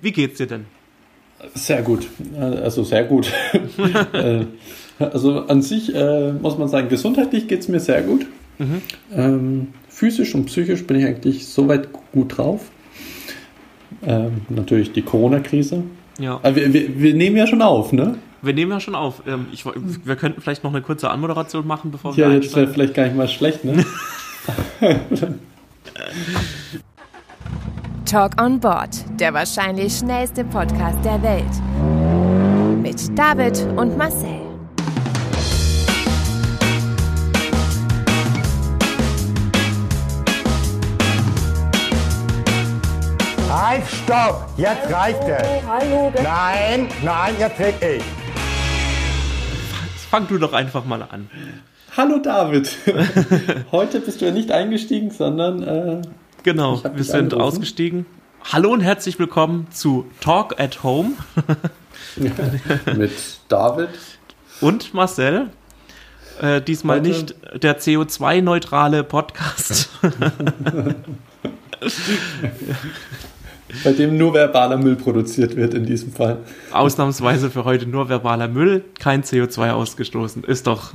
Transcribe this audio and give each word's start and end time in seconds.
Wie 0.00 0.12
geht's 0.12 0.38
dir 0.38 0.46
denn? 0.46 0.66
Sehr 1.54 1.82
gut. 1.82 2.08
Also 2.40 2.84
sehr 2.84 3.04
gut. 3.04 3.32
Äh, 4.12 4.44
also 5.10 5.40
an 5.46 5.60
sich 5.60 5.92
äh, 5.92 6.32
muss 6.32 6.56
man 6.56 6.68
sagen, 6.68 6.88
gesundheitlich 6.88 7.48
geht 7.48 7.60
es 7.60 7.68
mir 7.68 7.80
sehr 7.80 8.00
gut. 8.02 8.26
Mhm. 8.58 8.82
Ähm, 9.12 9.68
physisch 9.88 10.36
und 10.36 10.44
psychisch 10.46 10.86
bin 10.86 11.00
ich 11.00 11.04
eigentlich 11.04 11.48
soweit 11.48 11.88
gut 12.12 12.38
drauf. 12.38 12.70
Ähm, 14.06 14.42
natürlich 14.48 14.92
die 14.92 15.02
Corona-Krise. 15.02 15.82
Ja. 16.20 16.36
Aber 16.36 16.54
wir, 16.54 16.72
wir, 16.72 17.00
wir, 17.00 17.14
nehmen 17.14 17.36
ja 17.36 17.48
schon 17.48 17.60
auf, 17.60 17.92
ne? 17.92 18.18
Wir 18.40 18.54
nehmen 18.54 18.70
ja 18.70 18.78
schon 18.78 18.94
auf. 18.94 19.22
Ähm, 19.26 19.46
ich, 19.52 19.64
wir 19.66 20.14
könnten 20.14 20.40
vielleicht 20.40 20.62
noch 20.62 20.72
eine 20.72 20.82
kurze 20.82 21.10
Anmoderation 21.10 21.66
machen, 21.66 21.90
bevor 21.90 22.12
ja, 22.12 22.18
wir. 22.18 22.28
Ja, 22.28 22.34
jetzt 22.34 22.54
wäre 22.54 22.68
vielleicht 22.68 22.94
gar 22.94 23.04
nicht 23.04 23.16
mal 23.16 23.26
schlecht, 23.26 23.64
ne? 23.64 23.84
Talk 28.04 28.40
on 28.40 28.60
Board, 28.60 29.03
der 29.20 29.32
wahrscheinlich 29.32 29.96
schnellste 29.96 30.44
Podcast 30.44 30.98
der 31.04 31.22
Welt. 31.22 32.82
Mit 32.82 33.16
David 33.18 33.58
und 33.76 33.96
Marcel. 33.96 34.40
Halt, 43.50 43.84
stopp! 43.86 44.48
Jetzt 44.56 44.92
reicht 44.92 45.22
es! 45.22 45.66
Hallo, 45.66 46.12
nein, 46.22 46.88
nein, 47.02 47.34
jetzt 47.38 47.58
red 47.58 47.74
ich. 47.82 48.02
Fang 50.10 50.26
du 50.28 50.38
doch 50.38 50.52
einfach 50.52 50.84
mal 50.84 51.02
an. 51.02 51.28
Hallo 51.96 52.18
David. 52.18 52.76
Heute 53.72 54.00
bist 54.00 54.20
du 54.20 54.26
ja 54.26 54.32
nicht 54.32 54.50
eingestiegen, 54.50 55.10
sondern 55.10 55.62
äh, 55.62 56.02
genau, 56.42 56.82
wir 56.82 57.04
sind 57.04 57.32
angerufen. 57.32 57.40
ausgestiegen. 57.42 58.06
Hallo 58.52 58.72
und 58.72 58.80
herzlich 58.80 59.18
willkommen 59.18 59.68
zu 59.70 60.04
Talk 60.20 60.60
at 60.60 60.82
Home 60.82 61.12
mit 62.94 63.10
David 63.48 63.88
und 64.60 64.92
Marcel. 64.92 65.48
Äh, 66.42 66.60
diesmal 66.60 66.98
Heute. 66.98 67.08
nicht 67.08 67.34
der 67.62 67.80
CO2-neutrale 67.80 69.02
Podcast. 69.02 69.88
Bei 73.82 73.92
dem 73.92 74.18
nur 74.18 74.34
verbaler 74.34 74.76
Müll 74.76 74.96
produziert 74.96 75.56
wird 75.56 75.72
in 75.72 75.86
diesem 75.86 76.12
Fall. 76.12 76.38
Ausnahmsweise 76.70 77.50
für 77.50 77.64
heute 77.64 77.86
nur 77.86 78.10
verbaler 78.10 78.48
Müll, 78.48 78.84
kein 79.00 79.24
CO2 79.24 79.70
ausgestoßen. 79.70 80.44
Ist 80.44 80.66
doch 80.66 80.92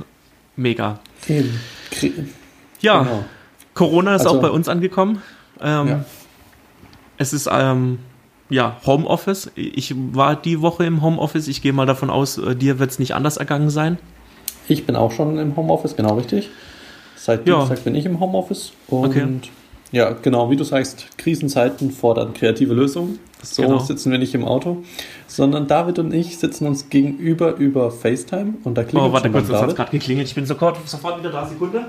mega. 0.54 1.00
Ja, 2.80 3.02
genau. 3.02 3.24
Corona 3.74 4.14
ist 4.14 4.22
also, 4.22 4.38
auch 4.38 4.42
bei 4.42 4.50
uns 4.50 4.68
angekommen. 4.68 5.20
Ähm, 5.60 5.88
ja. 5.88 6.04
Es 7.20 7.34
ist 7.34 7.50
ähm, 7.52 7.98
ja 8.48 8.78
Homeoffice. 8.86 9.50
Ich 9.54 9.94
war 9.94 10.36
die 10.36 10.62
Woche 10.62 10.86
im 10.86 11.02
Homeoffice. 11.02 11.48
Ich 11.48 11.60
gehe 11.60 11.74
mal 11.74 11.84
davon 11.84 12.08
aus, 12.08 12.38
äh, 12.38 12.56
dir 12.56 12.78
wird 12.78 12.92
es 12.92 12.98
nicht 12.98 13.14
anders 13.14 13.36
ergangen 13.36 13.68
sein. 13.68 13.98
Ich 14.68 14.86
bin 14.86 14.96
auch 14.96 15.12
schon 15.12 15.36
im 15.38 15.54
Homeoffice, 15.54 15.96
genau 15.96 16.14
richtig. 16.14 16.48
Seit 17.16 17.46
ja. 17.46 17.58
Dienstag 17.58 17.84
bin 17.84 17.94
ich 17.94 18.06
im 18.06 18.20
Homeoffice 18.20 18.72
und 18.88 19.04
okay. 19.10 19.28
Ja, 19.92 20.12
genau, 20.22 20.50
wie 20.50 20.56
du 20.56 20.64
sagst, 20.64 21.18
Krisenzeiten 21.18 21.90
fordern 21.90 22.32
kreative 22.32 22.72
Lösungen. 22.72 23.18
So 23.42 23.62
genau. 23.62 23.80
sitzen 23.80 24.12
wir 24.12 24.18
nicht 24.18 24.34
im 24.34 24.44
Auto, 24.44 24.78
sondern 25.26 25.66
David 25.66 25.98
und 25.98 26.14
ich 26.14 26.38
sitzen 26.38 26.66
uns 26.66 26.88
gegenüber 26.88 27.56
über 27.56 27.90
FaceTime 27.90 28.54
und 28.64 28.78
da 28.78 28.84
klingelt 28.84 29.10
Oh, 29.10 29.12
warte 29.12 29.30
kurz, 29.30 29.48
das 29.48 29.60
hat 29.60 29.76
gerade 29.76 29.90
geklingelt. 29.90 30.28
Ich 30.28 30.34
bin 30.34 30.46
sofort, 30.46 30.78
sofort 30.88 31.18
wieder 31.18 31.30
da, 31.30 31.44
Sekunde. 31.44 31.86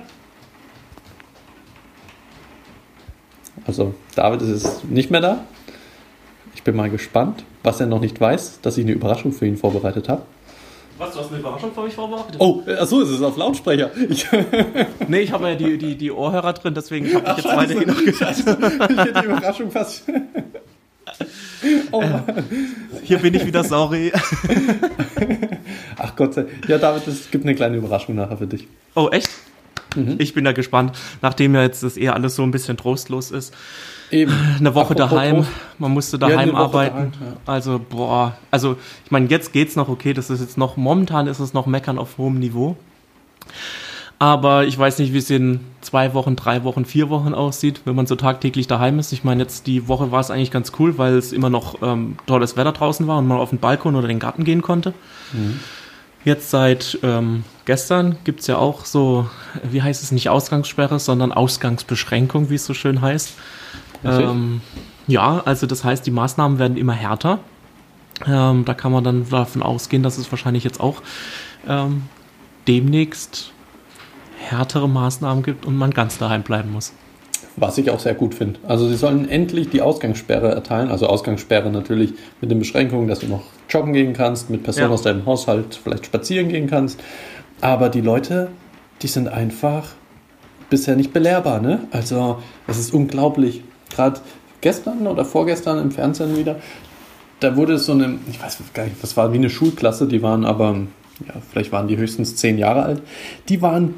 Also, 3.66 3.94
David 4.16 4.42
ist 4.42 4.84
nicht 4.86 5.12
mehr 5.12 5.22
da. 5.22 5.44
Ich 6.56 6.64
bin 6.64 6.76
mal 6.76 6.90
gespannt, 6.90 7.44
was 7.64 7.80
er 7.80 7.88
noch 7.88 8.02
nicht 8.02 8.20
weiß, 8.20 8.60
dass 8.62 8.78
ich 8.78 8.86
eine 8.86 8.94
Überraschung 8.94 9.32
für 9.32 9.46
ihn 9.46 9.58
vorbereitet 9.58 10.10
habe. 10.10 10.24
Was, 10.98 11.14
du 11.14 11.20
hast 11.20 11.30
eine 11.32 11.40
Überraschung 11.40 11.74
für 11.74 11.82
mich 11.82 11.96
vorbereitet? 11.96 12.36
Oh, 12.38 12.62
achso, 12.80 13.02
ist 13.02 13.10
es 13.10 13.22
auf 13.22 13.36
Lautsprecher. 13.36 13.90
Ich 14.10 14.28
nee, 15.08 15.22
ich 15.22 15.32
habe 15.32 15.50
ja 15.50 15.56
die, 15.56 15.78
die, 15.78 15.96
die 15.96 16.12
Ohrhörer 16.12 16.54
drin, 16.54 16.76
deswegen 16.76 17.12
habe 17.14 17.32
ich 17.32 17.44
jetzt 17.44 17.56
weiterhin 17.56 17.88
noch 17.88 18.06
gesagt. 18.06 18.38
Ich 18.38 18.46
hätte 18.46 19.22
die 19.22 19.26
Überraschung 19.26 19.72
fast. 19.72 20.04
Oh 21.92 22.02
äh, 22.02 22.22
hier 23.04 23.20
bin 23.20 23.34
ich 23.36 23.46
wieder, 23.46 23.64
sorry. 23.64 24.12
Ach 25.98 26.16
Gott 26.16 26.34
sei 26.34 26.44
Dank. 26.44 26.70
Ja, 26.70 26.78
David, 26.78 27.08
es 27.08 27.30
gibt 27.30 27.44
eine 27.44 27.54
kleine 27.54 27.78
Überraschung 27.78 28.16
nachher 28.16 28.38
für 28.38 28.48
dich. 28.48 28.68
Oh, 28.96 29.10
echt? 29.12 29.30
Mhm. 29.96 30.16
Ich 30.20 30.34
bin 30.34 30.44
da 30.46 30.52
gespannt, 30.52 30.98
nachdem 31.22 31.56
ja 31.56 31.62
jetzt 31.62 31.84
das 31.84 31.98
eher 31.98 32.16
alles 32.16 32.36
so 32.36 32.44
ein 32.44 32.52
bisschen 32.52 32.78
trostlos 32.78 33.32
ist. 33.32 33.54
Eben. 34.12 34.34
Eine 34.60 34.76
Woche 34.76 34.94
Apropos 34.94 35.12
daheim, 35.12 35.36
Trost. 35.38 35.50
man 35.80 35.92
musste 35.92 36.20
daheim 36.20 36.50
ja, 36.50 36.56
arbeiten. 36.56 36.96
Daheim, 36.96 37.34
ja. 37.34 37.38
Also, 37.46 37.80
boah, 37.80 38.36
also 38.52 38.76
ich 39.06 39.12
meine, 39.12 39.28
jetzt 39.28 39.54
geht's 39.54 39.76
noch 39.76 39.88
okay, 39.88 40.14
das 40.14 40.30
ist 40.30 40.42
jetzt 40.42 40.58
noch, 40.58 40.76
momentan 40.76 41.28
ist 41.28 41.40
es 41.40 41.54
noch 41.54 41.66
Meckern 41.66 41.98
auf 41.98 42.18
hohem 42.18 42.40
Niveau. 42.40 42.76
Aber 44.20 44.66
ich 44.66 44.78
weiß 44.78 45.00
nicht, 45.00 45.14
wie 45.14 45.18
es 45.18 45.32
in 45.32 45.62
zwei 45.82 46.14
Wochen, 46.14 46.36
drei 46.36 46.64
Wochen, 46.64 46.86
vier 46.86 47.10
Wochen 47.10 47.34
aussieht, 47.34 47.82
wenn 47.86 47.96
man 47.96 48.06
so 48.06 48.16
tagtäglich 48.16 48.68
daheim 48.68 49.00
ist. 49.00 49.12
Ich 49.14 49.24
meine, 49.24 49.42
jetzt 49.42 49.66
die 49.66 49.88
Woche 49.88 50.12
war 50.12 50.20
es 50.20 50.30
eigentlich 50.30 50.52
ganz 50.52 50.74
cool, 50.78 51.00
weil 51.00 51.16
es 51.16 51.34
immer 51.34 51.50
noch 51.50 51.82
ähm, 51.82 52.18
tolles 52.28 52.56
Wetter 52.56 52.72
draußen 52.72 53.08
war 53.08 53.18
und 53.18 53.28
man 53.28 53.40
auf 53.40 53.50
den 53.50 53.58
Balkon 53.58 53.96
oder 53.96 54.08
den 54.08 54.20
Garten 54.20 54.44
gehen 54.44 54.62
konnte. 54.62 54.94
Mhm. 55.34 55.60
Jetzt 56.24 56.52
seit 56.52 57.00
ähm, 57.02 57.46
gestern 57.72 58.18
gibt 58.26 58.42
es 58.42 58.48
ja 58.48 58.58
auch 58.58 58.84
so, 58.84 59.30
wie 59.64 59.82
heißt 59.82 60.04
es, 60.04 60.12
nicht 60.12 60.28
Ausgangssperre, 60.28 61.00
sondern 61.00 61.32
Ausgangsbeschränkung, 61.32 62.50
wie 62.50 62.56
es 62.56 62.66
so 62.66 62.74
schön 62.74 63.00
heißt. 63.00 63.32
Ähm, 64.04 64.60
ja, 65.08 65.42
also 65.46 65.68
das 65.68 65.86
heißt, 65.86 66.06
die 66.06 66.12
Maßnahmen 66.12 66.60
werden 66.60 66.76
immer 66.76 66.92
härter. 66.92 67.40
Ähm, 68.28 68.66
da 68.66 68.74
kann 68.74 68.92
man 68.92 69.06
dann 69.06 69.30
davon 69.30 69.64
ausgehen, 69.64 70.04
dass 70.04 70.18
es 70.18 70.30
wahrscheinlich 70.34 70.66
jetzt 70.66 70.82
auch 70.82 71.02
ähm, 71.66 72.04
demnächst 72.68 73.54
härtere 74.38 74.90
Maßnahmen 74.90 75.42
gibt 75.42 75.66
und 75.66 75.78
man 75.78 75.92
ganz 75.92 76.18
daheim 76.18 76.44
bleiben 76.44 76.74
muss. 76.74 76.92
Was 77.56 77.78
ich 77.78 77.90
auch 77.90 78.02
sehr 78.02 78.16
gut 78.16 78.36
finde. 78.36 78.60
Also 78.68 78.86
sie 78.90 78.98
sollen 78.98 79.30
endlich 79.30 79.70
die 79.70 79.82
Ausgangssperre 79.82 80.52
erteilen. 80.52 80.90
Also 80.90 81.08
Ausgangssperre 81.08 81.70
natürlich 81.70 82.16
mit 82.42 82.52
den 82.52 82.60
Beschränkungen, 82.60 83.08
dass 83.08 83.20
du 83.20 83.28
noch 83.28 83.44
joggen 83.70 83.94
gehen 83.94 84.12
kannst, 84.12 84.50
mit 84.50 84.64
Personen 84.64 84.88
ja. 84.88 84.94
aus 84.94 85.04
deinem 85.04 85.26
Haushalt 85.26 85.80
vielleicht 85.82 86.06
spazieren 86.06 86.50
gehen 86.50 86.70
kannst. 86.70 87.00
Aber 87.62 87.90
die 87.90 88.02
Leute, 88.02 88.50
die 89.02 89.08
sind 89.08 89.28
einfach 89.28 89.94
bisher 90.70 90.96
nicht 90.96 91.14
belehrbar. 91.14 91.62
Ne? 91.62 91.82
Also 91.92 92.42
es 92.68 92.80
ist 92.80 92.94
unglaublich 92.94 93.64
gerade 93.94 94.20
gestern 94.62 95.08
oder 95.08 95.26
vorgestern 95.26 95.80
im 95.80 95.92
Fernsehen 95.92 96.38
wieder, 96.38 96.58
da 97.40 97.56
wurde 97.56 97.78
so 97.80 97.92
eine, 97.92 98.20
ich 98.30 98.42
weiß 98.42 98.60
gar 98.74 98.86
nicht, 98.86 99.02
das 99.02 99.18
war 99.18 99.34
wie 99.34 99.38
eine 99.38 99.50
Schulklasse, 99.50 100.08
die 100.08 100.22
waren 100.22 100.46
aber, 100.46 100.78
ja, 101.28 101.34
vielleicht 101.52 101.72
waren 101.72 101.88
die 101.88 101.98
höchstens 101.98 102.36
zehn 102.36 102.58
Jahre 102.58 102.84
alt, 102.84 103.02
die 103.50 103.62
waren 103.62 103.96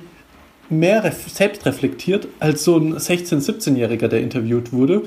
mehr 0.69 1.11
selbst 1.11 1.65
reflektiert 1.65 2.27
als 2.39 2.63
so 2.63 2.77
ein 2.77 2.95
16-, 2.95 3.45
17-Jähriger, 3.45 4.07
der 4.07 4.21
interviewt 4.21 4.71
wurde. 4.71 5.03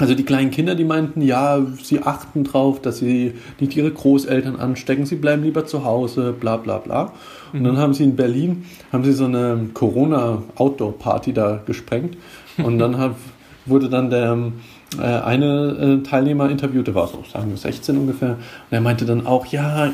Also 0.00 0.14
die 0.14 0.24
kleinen 0.24 0.50
Kinder, 0.50 0.74
die 0.74 0.84
meinten, 0.84 1.20
ja, 1.20 1.60
sie 1.82 2.02
achten 2.02 2.42
drauf, 2.42 2.80
dass 2.80 2.98
sie 2.98 3.34
nicht 3.60 3.76
ihre 3.76 3.90
Großeltern 3.90 4.56
anstecken, 4.56 5.04
sie 5.04 5.16
bleiben 5.16 5.42
lieber 5.42 5.66
zu 5.66 5.84
Hause, 5.84 6.32
bla 6.32 6.56
bla 6.56 6.78
bla. 6.78 7.12
Und 7.52 7.64
dann 7.64 7.74
mhm. 7.74 7.78
haben 7.78 7.94
sie 7.94 8.04
in 8.04 8.16
Berlin, 8.16 8.64
haben 8.92 9.04
sie 9.04 9.12
so 9.12 9.26
eine 9.26 9.68
Corona-Outdoor-Party 9.74 11.34
da 11.34 11.60
gesprengt. 11.66 12.16
Und 12.56 12.78
dann 12.78 12.96
hat, 12.96 13.14
wurde 13.66 13.88
dann 13.90 14.10
der 14.10 14.52
äh, 14.98 15.02
eine 15.02 16.00
äh, 16.00 16.08
Teilnehmer 16.08 16.50
interviewt, 16.50 16.86
der 16.86 16.94
war 16.94 17.06
so, 17.06 17.22
sagen 17.30 17.50
wir 17.50 17.56
16 17.56 17.96
ungefähr, 17.96 18.30
und 18.30 18.38
er 18.70 18.80
meinte 18.80 19.04
dann 19.04 19.26
auch, 19.26 19.46
ja, 19.46 19.92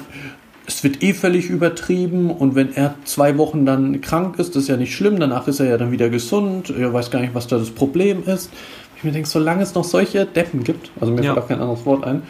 es 0.66 0.82
wird 0.82 1.02
eh 1.02 1.12
völlig 1.12 1.48
übertrieben 1.48 2.30
und 2.30 2.54
wenn 2.54 2.74
er 2.74 2.94
zwei 3.04 3.38
Wochen 3.38 3.66
dann 3.66 4.00
krank 4.00 4.38
ist, 4.38 4.56
das 4.56 4.64
ist 4.64 4.68
ja 4.68 4.76
nicht 4.76 4.94
schlimm, 4.94 5.20
danach 5.20 5.46
ist 5.46 5.60
er 5.60 5.66
ja 5.66 5.78
dann 5.78 5.92
wieder 5.92 6.08
gesund, 6.08 6.70
er 6.70 6.92
weiß 6.92 7.10
gar 7.10 7.20
nicht, 7.20 7.34
was 7.34 7.46
da 7.46 7.58
das 7.58 7.70
Problem 7.70 8.24
ist. 8.26 8.50
Ich 8.96 9.04
mir 9.04 9.12
denke, 9.12 9.28
solange 9.28 9.62
es 9.62 9.74
noch 9.74 9.84
solche 9.84 10.24
Deppen 10.24 10.64
gibt, 10.64 10.90
also 11.00 11.12
mir 11.12 11.22
ja. 11.22 11.34
fällt 11.34 11.44
auch 11.44 11.48
kein 11.48 11.60
anderes 11.60 11.84
Wort 11.84 12.04
ein, 12.04 12.22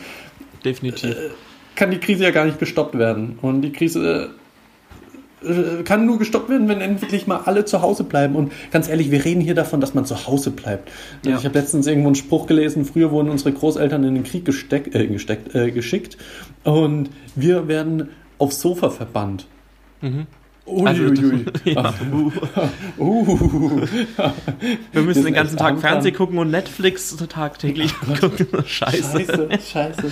definitiv, 0.64 1.10
äh, 1.10 1.30
kann 1.74 1.90
die 1.90 1.98
Krise 1.98 2.24
ja 2.24 2.30
gar 2.30 2.44
nicht 2.44 2.58
gestoppt 2.58 2.98
werden. 2.98 3.38
Und 3.42 3.62
die 3.62 3.72
Krise 3.72 4.30
äh, 5.42 5.82
kann 5.84 6.06
nur 6.06 6.18
gestoppt 6.18 6.48
werden, 6.48 6.68
wenn 6.68 6.80
endlich 6.80 7.26
mal 7.26 7.42
alle 7.44 7.64
zu 7.64 7.82
Hause 7.82 8.04
bleiben. 8.04 8.34
Und 8.34 8.52
ganz 8.72 8.88
ehrlich, 8.88 9.10
wir 9.10 9.24
reden 9.24 9.40
hier 9.40 9.54
davon, 9.54 9.80
dass 9.80 9.94
man 9.94 10.04
zu 10.06 10.26
Hause 10.26 10.50
bleibt. 10.50 10.90
Ja. 11.24 11.36
Ich 11.36 11.44
habe 11.44 11.58
letztens 11.58 11.86
irgendwo 11.86 12.08
einen 12.08 12.14
Spruch 12.14 12.46
gelesen, 12.46 12.84
früher 12.84 13.10
wurden 13.10 13.30
unsere 13.30 13.52
Großeltern 13.52 14.02
in 14.04 14.14
den 14.14 14.24
Krieg 14.24 14.44
gesteck, 14.44 14.94
äh, 14.94 15.06
gesteckt, 15.06 15.54
äh, 15.54 15.70
geschickt 15.70 16.16
und 16.64 17.10
wir 17.34 17.68
werden 17.68 18.08
aufs 18.38 18.60
Sofa 18.60 18.90
verbannt. 18.90 19.46
Mhm. 20.00 20.26
Uiuiui. 20.66 21.46
Also, 21.76 21.94
ja. 22.56 22.70
uh. 22.98 23.80
Wir 24.92 25.02
müssen 25.02 25.24
den 25.24 25.34
ganzen 25.34 25.56
Tag 25.56 25.78
Fernsehen 25.78 26.14
gucken 26.14 26.38
und 26.38 26.50
Netflix 26.50 27.16
tagtäglich 27.28 27.94
gucken. 27.98 28.46
Scheiße. 28.66 29.20
Scheiße, 29.20 29.48
scheiße. 29.72 30.10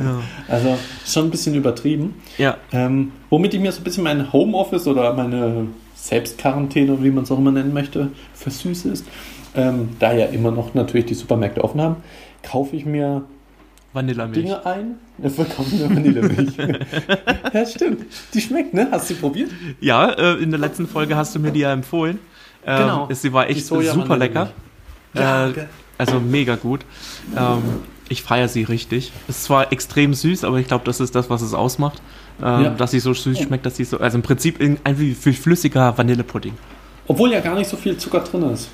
Ja. 0.00 0.20
Also 0.48 0.76
schon 1.06 1.26
ein 1.26 1.30
bisschen 1.30 1.54
übertrieben. 1.54 2.14
Ja. 2.38 2.56
Ähm, 2.72 3.12
womit 3.30 3.54
ich 3.54 3.60
mir 3.60 3.70
so 3.70 3.80
ein 3.80 3.84
bisschen 3.84 4.04
mein 4.04 4.32
Homeoffice 4.32 4.88
oder 4.88 5.12
meine 5.14 5.68
Selbstquarantäne, 5.94 7.02
wie 7.02 7.10
man 7.10 7.24
es 7.24 7.30
auch 7.30 7.38
immer 7.38 7.52
nennen 7.52 7.72
möchte, 7.72 8.10
versüße 8.34 8.88
ist, 8.90 9.06
ähm, 9.54 9.90
da 10.00 10.12
ja 10.12 10.26
immer 10.26 10.50
noch 10.50 10.74
natürlich 10.74 11.06
die 11.06 11.14
Supermärkte 11.14 11.62
offen 11.62 11.80
haben, 11.80 11.96
kaufe 12.42 12.74
ich 12.74 12.84
mir 12.84 13.22
Vanillemilch. 13.94 14.34
Dinge 14.34 14.66
ein. 14.66 14.96
Eine 15.18 15.30
vollkommene 15.30 15.88
Vanillemilch. 15.88 16.56
ja, 17.52 17.66
stimmt. 17.66 18.04
Die 18.34 18.40
schmeckt, 18.40 18.74
ne? 18.74 18.88
Hast 18.90 19.08
du 19.08 19.14
sie 19.14 19.20
probiert? 19.20 19.50
Ja, 19.80 20.10
äh, 20.10 20.42
in 20.42 20.50
der 20.50 20.60
letzten 20.60 20.86
Folge 20.86 21.16
hast 21.16 21.34
du 21.34 21.38
mir 21.38 21.52
die 21.52 21.60
ja 21.60 21.72
empfohlen. 21.72 22.18
Ähm, 22.66 22.78
genau. 22.78 23.08
Sie 23.10 23.32
war 23.32 23.48
echt 23.48 23.64
super 23.66 24.16
lecker. 24.16 24.50
Ja, 25.14 25.48
äh, 25.48 25.52
also 25.96 26.18
mega 26.18 26.56
gut. 26.56 26.80
Ähm, 27.36 27.62
ich 28.08 28.22
feiere 28.22 28.48
sie 28.48 28.64
richtig. 28.64 29.12
Es 29.28 29.38
ist 29.38 29.44
zwar 29.44 29.72
extrem 29.72 30.12
süß, 30.12 30.44
aber 30.44 30.58
ich 30.58 30.66
glaube, 30.66 30.84
das 30.84 31.00
ist 31.00 31.14
das, 31.14 31.30
was 31.30 31.42
es 31.42 31.54
ausmacht. 31.54 32.02
Ähm, 32.42 32.64
ja. 32.64 32.70
Dass 32.70 32.90
sie 32.90 33.00
so 33.00 33.14
süß 33.14 33.38
schmeckt, 33.38 33.64
dass 33.64 33.76
sie 33.76 33.84
so. 33.84 33.98
Also 33.98 34.18
im 34.18 34.22
Prinzip 34.22 34.60
ein 34.60 34.98
wie 34.98 35.14
flüssiger 35.14 35.96
Vanillepudding. 35.96 36.54
Obwohl 37.06 37.32
ja 37.32 37.40
gar 37.40 37.54
nicht 37.54 37.68
so 37.68 37.76
viel 37.76 37.96
Zucker 37.96 38.20
drin 38.20 38.42
ist. 38.50 38.68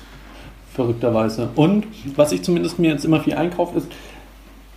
Verrückterweise. 0.73 1.49
Und 1.55 1.85
was 2.15 2.31
ich 2.31 2.43
zumindest 2.43 2.79
mir 2.79 2.91
jetzt 2.91 3.03
immer 3.03 3.19
viel 3.19 3.33
einkaufe, 3.33 3.77
ist 3.77 3.87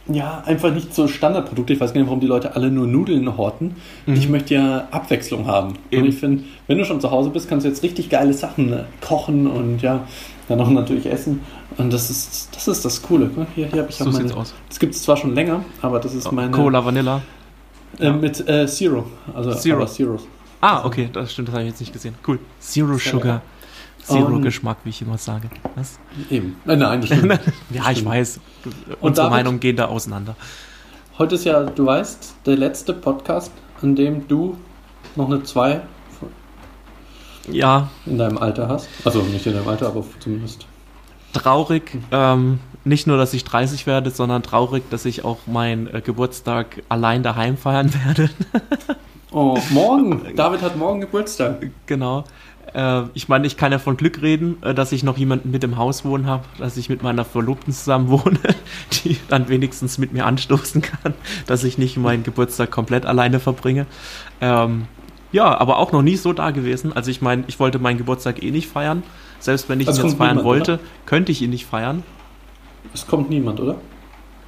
ja, 0.07 0.43
einfach 0.45 0.73
nicht 0.73 0.95
so 0.95 1.09
Standardprodukte. 1.09 1.73
Ich 1.73 1.81
weiß 1.81 1.95
gar 1.95 2.01
nicht, 2.01 2.09
warum 2.09 2.21
die 2.21 2.27
Leute 2.27 2.55
alle 2.55 2.71
nur 2.71 2.87
Nudeln 2.87 3.37
horten. 3.37 3.77
Mhm. 4.07 4.15
Ich 4.15 4.29
möchte 4.29 4.55
ja 4.55 4.89
Abwechslung 4.91 5.47
haben. 5.47 5.75
Eben. 5.91 6.03
Und 6.03 6.09
ich 6.09 6.17
finde, 6.17 6.45
wenn 6.67 6.79
du 6.79 6.85
schon 6.85 7.01
zu 7.01 7.11
Hause 7.11 7.31
bist, 7.31 7.49
kannst 7.49 7.65
du 7.65 7.71
jetzt 7.71 7.83
richtig 7.83 8.11
geile 8.11 8.35
Sachen 8.35 8.71
ne, 8.71 8.85
kochen 9.01 9.47
und 9.47 9.81
ja, 9.81 10.07
dann 10.49 10.61
auch 10.61 10.69
natürlich 10.69 11.07
essen. 11.07 11.41
Und 11.79 11.93
das 11.93 12.11
ist 12.11 12.51
das, 12.55 12.69
ist 12.69 12.85
das 12.85 13.03
Coole. 13.03 13.31
Hier, 13.55 13.67
hier 13.69 13.81
habe 13.81 13.91
ich 13.91 13.97
so 13.97 14.05
auch 14.05 14.13
meine. 14.13 14.37
Aus. 14.37 14.55
Das 14.69 14.79
gibt 14.79 14.95
es 14.95 15.03
zwar 15.03 15.17
schon 15.17 15.35
länger, 15.35 15.65
aber 15.81 15.99
das 16.01 16.15
ist 16.15 16.31
meine. 16.31 16.51
Cola 16.51 16.85
Vanilla. 16.85 17.23
Äh. 17.99 18.13
Mit 18.13 18.47
äh, 18.47 18.67
Zero. 18.67 19.07
Also 19.35 19.55
Zero. 19.55 19.87
Zeros. 19.87 20.27
Ah, 20.61 20.85
okay, 20.85 21.11
das 21.13 21.33
stimmt, 21.33 21.49
das 21.49 21.55
habe 21.55 21.65
ich 21.65 21.71
jetzt 21.71 21.81
nicht 21.81 21.93
gesehen. 21.93 22.15
Cool. 22.27 22.39
Zero 22.59 22.97
Sugar. 22.99 23.43
Zero-Geschmack, 24.05 24.79
wie 24.85 24.91
ich 24.91 25.03
immer 25.03 25.19
sage. 25.19 25.49
Was? 25.75 25.99
Eben. 26.31 26.57
Nein, 26.65 26.79
nein, 26.79 27.01
das 27.01 27.11
stimmt. 27.19 27.41
ja, 27.71 27.91
ich 27.91 28.05
weiß. 28.05 28.41
Unsere 29.01 29.31
Meinungen 29.31 29.61
gehen 29.61 29.77
da 29.77 29.87
auseinander. 29.87 30.37
Heute 31.19 31.37
ist 31.37 31.45
ja, 31.45 31.63
du 31.63 31.87
weißt, 31.87 32.35
der 32.47 32.57
letzte 32.57 32.93
Podcast, 32.93 33.53
an 33.83 33.95
dem 33.95 34.27
du 34.29 34.57
noch 35.17 35.27
eine 35.27 35.43
2 35.43 35.81
ja. 37.51 37.89
in 38.07 38.19
deinem 38.19 38.39
Alter 38.39 38.69
hast. 38.69 38.89
Also 39.05 39.23
nicht 39.23 39.47
in 39.47 39.55
deinem 39.55 39.69
Alter, 39.69 39.89
aber 39.89 40.05
zumindest. 40.21 40.67
Traurig, 41.33 41.99
ähm, 42.13 42.61
nicht 42.85 43.07
nur, 43.07 43.17
dass 43.17 43.35
ich 43.35 43.45
30 43.45 43.87
werde, 43.87 44.11
sondern 44.11 44.43
traurig, 44.43 44.85
dass 44.91 45.05
ich 45.05 45.25
auch 45.25 45.39
meinen 45.47 45.93
äh, 45.93 46.01
Geburtstag 46.01 46.83
allein 46.89 47.23
daheim 47.23 47.57
feiern 47.57 47.93
werde. 48.05 48.31
oh, 49.33 49.59
morgen! 49.71 50.35
David 50.37 50.63
hat 50.63 50.77
morgen 50.77 51.01
Geburtstag. 51.01 51.71
Genau. 51.87 52.25
Äh, 52.73 53.03
ich 53.15 53.29
meine, 53.29 53.47
ich 53.47 53.57
kann 53.57 53.73
ja 53.73 53.79
von 53.79 53.97
Glück 53.97 54.23
reden, 54.23 54.63
äh, 54.63 54.75
dass 54.75 54.93
ich 54.93 55.03
noch 55.03 55.19
jemanden 55.19 55.51
mit 55.51 55.65
im 55.65 55.77
Haus 55.77 56.05
wohnen 56.05 56.27
habe, 56.27 56.45
dass 56.59 56.77
ich 56.77 56.89
mit 56.89 57.03
meiner 57.03 57.25
Verlobten 57.25 57.73
zusammen 57.73 58.09
wohne, 58.09 58.39
die 59.05 59.17
dann 59.29 59.49
wenigstens 59.49 59.99
mit 59.99 60.13
mir 60.13 60.27
anstoßen 60.27 60.83
kann, 60.83 61.15
dass 61.47 61.65
ich 61.65 61.79
nicht 61.79 61.97
meinen 61.97 62.23
Geburtstag 62.23 62.71
komplett 62.71 63.07
alleine 63.07 63.41
verbringe. 63.41 63.87
Ähm, 64.41 64.87
ja, 65.33 65.59
aber 65.59 65.79
auch 65.79 65.91
noch 65.91 66.03
nie 66.03 66.17
so 66.17 66.33
da 66.33 66.53
gewesen. 66.53 66.93
Also 66.93 67.11
ich 67.11 67.21
meine, 67.21 67.45
ich 67.49 67.59
wollte 67.59 67.79
meinen 67.81 67.99
Geburtstag 67.99 68.43
eh 68.43 68.51
nicht 68.51 68.69
feiern. 68.69 69.03
Selbst 69.41 69.69
wenn 69.69 69.81
ich 69.81 69.89
also 69.89 70.03
ihn 70.03 70.09
jetzt 70.09 70.17
feiern 70.17 70.37
niemand, 70.37 70.47
wollte, 70.47 70.73
oder? 70.75 70.83
könnte 71.07 71.33
ich 71.33 71.43
ihn 71.43 71.51
nicht 71.51 71.67
feiern. 71.67 72.05
Es 72.93 73.07
kommt 73.07 73.31
niemand, 73.31 73.59
oder? 73.59 73.77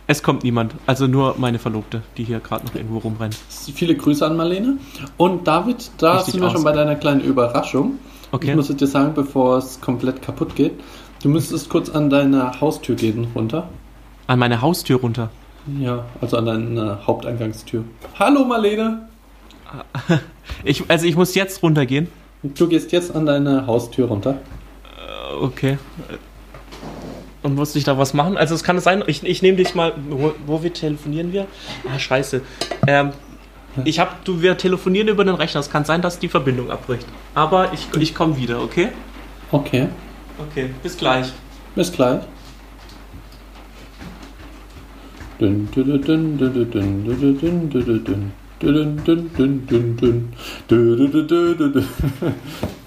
Es 0.08 0.22
kommt 0.22 0.44
niemand, 0.44 0.74
also 0.86 1.08
nur 1.08 1.34
meine 1.36 1.58
Verlobte, 1.58 2.02
die 2.16 2.22
hier 2.22 2.38
gerade 2.38 2.64
noch 2.64 2.74
irgendwo 2.76 2.98
rumrennt. 2.98 3.36
Viele 3.74 3.96
Grüße 3.96 4.24
an 4.24 4.36
Marlene. 4.36 4.78
Und 5.16 5.48
David, 5.48 5.90
da 5.98 6.12
Richtig 6.18 6.34
sind 6.34 6.42
wir 6.42 6.46
aus. 6.46 6.52
schon 6.52 6.62
bei 6.62 6.72
deiner 6.72 6.94
kleinen 6.94 7.22
Überraschung. 7.22 7.98
Okay. 8.30 8.50
Ich 8.50 8.56
muss 8.56 8.68
dir 8.68 8.86
sagen, 8.86 9.14
bevor 9.14 9.58
es 9.58 9.80
komplett 9.80 10.22
kaputt 10.22 10.54
geht, 10.54 10.74
du 11.22 11.28
müsstest 11.28 11.68
kurz 11.68 11.88
an 11.88 12.08
deine 12.08 12.60
Haustür 12.60 12.94
gehen 12.94 13.26
runter. 13.34 13.68
An 14.28 14.38
meine 14.38 14.60
Haustür 14.60 15.00
runter? 15.00 15.30
Ja, 15.80 16.04
also 16.20 16.36
an 16.36 16.46
deine 16.46 17.04
Haupteingangstür. 17.06 17.84
Hallo 18.18 18.44
Marlene! 18.44 19.08
Ich, 20.64 20.88
also 20.88 21.06
ich 21.06 21.16
muss 21.16 21.34
jetzt 21.34 21.62
runtergehen. 21.62 22.08
Du 22.42 22.66
gehst 22.66 22.90
jetzt 22.92 23.14
an 23.14 23.26
deine 23.26 23.66
Haustür 23.66 24.06
runter. 24.08 24.38
Äh, 24.84 25.34
okay. 25.44 25.78
Und 27.46 27.54
musste 27.54 27.78
ich 27.78 27.84
da 27.84 27.96
was 27.96 28.12
machen? 28.12 28.36
Also 28.36 28.56
es 28.56 28.64
kann 28.64 28.80
sein, 28.80 29.04
ich, 29.06 29.24
ich 29.24 29.40
nehme 29.40 29.56
dich 29.56 29.76
mal. 29.76 29.92
Wo, 30.10 30.34
wo 30.46 30.64
wir 30.64 30.72
telefonieren 30.72 31.32
wir? 31.32 31.46
Ah, 31.88 31.96
scheiße. 31.96 32.42
Ähm, 32.88 33.12
ich 33.84 34.00
hab, 34.00 34.24
du, 34.24 34.42
wir 34.42 34.58
telefonieren 34.58 35.06
über 35.06 35.24
den 35.24 35.36
Rechner. 35.36 35.60
Es 35.60 35.70
kann 35.70 35.84
sein, 35.84 36.02
dass 36.02 36.18
die 36.18 36.26
Verbindung 36.26 36.72
abbricht. 36.72 37.06
Aber 37.36 37.72
ich, 37.72 37.86
ich 38.00 38.16
komme 38.16 38.36
wieder, 38.36 38.60
okay? 38.60 38.88
Okay. 39.52 39.86
Okay, 40.50 40.70
bis 40.82 40.96
gleich. 40.96 41.28
Bis 41.76 41.92
gleich. 41.92 42.22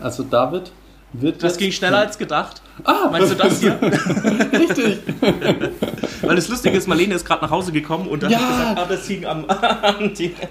Also 0.01 0.23
David 0.23 0.71
wird 1.13 1.43
das 1.43 1.57
ging 1.57 1.71
schneller 1.71 1.99
als 1.99 2.17
gedacht. 2.17 2.61
Ah, 2.83 3.09
meinst 3.11 3.31
du 3.31 3.35
das 3.35 3.59
hier? 3.59 3.79
Richtig. 4.53 4.99
Weil 6.21 6.35
das 6.35 6.47
Lustige 6.49 6.77
ist, 6.77 6.87
Marlene 6.87 7.15
ist 7.15 7.25
gerade 7.25 7.43
nach 7.43 7.51
Hause 7.51 7.71
gekommen 7.71 8.07
und 8.07 8.23
hat 8.23 8.31
ja. 8.31 8.37
gesagt, 8.37 8.77
ah, 8.77 8.85
das 8.87 9.07
hing 9.07 9.25
am. 9.25 9.45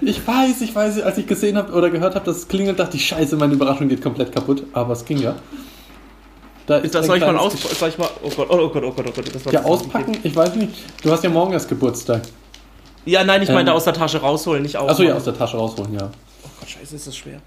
ich 0.01 0.27
weiß, 0.27 0.61
ich 0.61 0.75
weiß, 0.75 1.01
als 1.01 1.17
ich 1.17 1.27
gesehen 1.27 1.57
habe 1.57 1.71
oder 1.71 1.89
gehört 1.89 2.15
habe, 2.15 2.25
dass 2.25 2.37
es 2.37 2.47
klingelt, 2.47 2.79
dachte 2.79 2.97
ich, 2.97 3.07
Scheiße, 3.07 3.37
meine 3.37 3.53
Überraschung 3.53 3.87
geht 3.87 4.01
komplett 4.01 4.33
kaputt. 4.33 4.63
Aber 4.73 4.93
es 4.93 5.05
ging 5.05 5.19
ja. 5.19 5.35
Da 6.67 6.77
ist 6.77 6.93
das 6.93 7.07
soll 7.07 7.17
ich 7.17 7.23
mal 7.25 7.37
aus, 7.37 7.53
soll 7.79 7.89
ich 7.89 7.97
mal, 7.97 8.09
oh 8.21 8.29
Gott, 8.29 8.47
oh 8.51 8.69
Gott, 8.69 8.83
oh 8.83 8.91
Gott, 8.91 9.05
oh 9.07 9.11
Gott, 9.15 9.33
das 9.35 9.45
war 9.45 9.53
Ja, 9.53 9.63
auspacken? 9.63 10.17
Ich 10.21 10.35
weiß 10.35 10.55
nicht. 10.55 10.73
Du 11.01 11.11
hast 11.11 11.23
ja 11.23 11.29
morgen 11.29 11.53
erst 11.53 11.67
Geburtstag. 11.67 12.21
Ja, 13.05 13.23
nein, 13.23 13.41
ich 13.41 13.49
meine 13.49 13.71
ähm, 13.71 13.75
aus 13.75 13.85
der 13.85 13.93
Tasche 13.93 14.19
rausholen, 14.19 14.61
nicht 14.61 14.77
aus. 14.77 14.91
Achso, 14.91 15.03
ja, 15.03 15.15
aus 15.15 15.23
der 15.23 15.35
Tasche 15.35 15.57
rausholen, 15.57 15.93
ja. 15.93 16.11
Oh 16.43 16.49
Gott, 16.59 16.69
scheiße, 16.69 16.95
ist 16.95 17.07
das 17.07 17.17
schwer. 17.17 17.39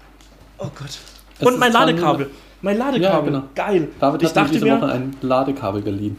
Oh 0.57 0.67
Gott. 0.75 0.99
Es 1.39 1.47
und 1.47 1.59
mein 1.59 1.71
Ladekabel. 1.71 2.29
Mein 2.61 2.77
Ladekabel. 2.77 3.33
Ja, 3.33 3.39
genau. 3.39 3.43
Geil. 3.55 3.89
David 3.99 4.21
ich 4.21 4.29
hat 4.29 4.37
dachte 4.37 4.53
diese 4.53 4.65
mir, 4.65 4.77
Woche 4.77 4.91
ein 4.91 5.15
Ladekabel 5.21 5.81
geliehen. 5.81 6.17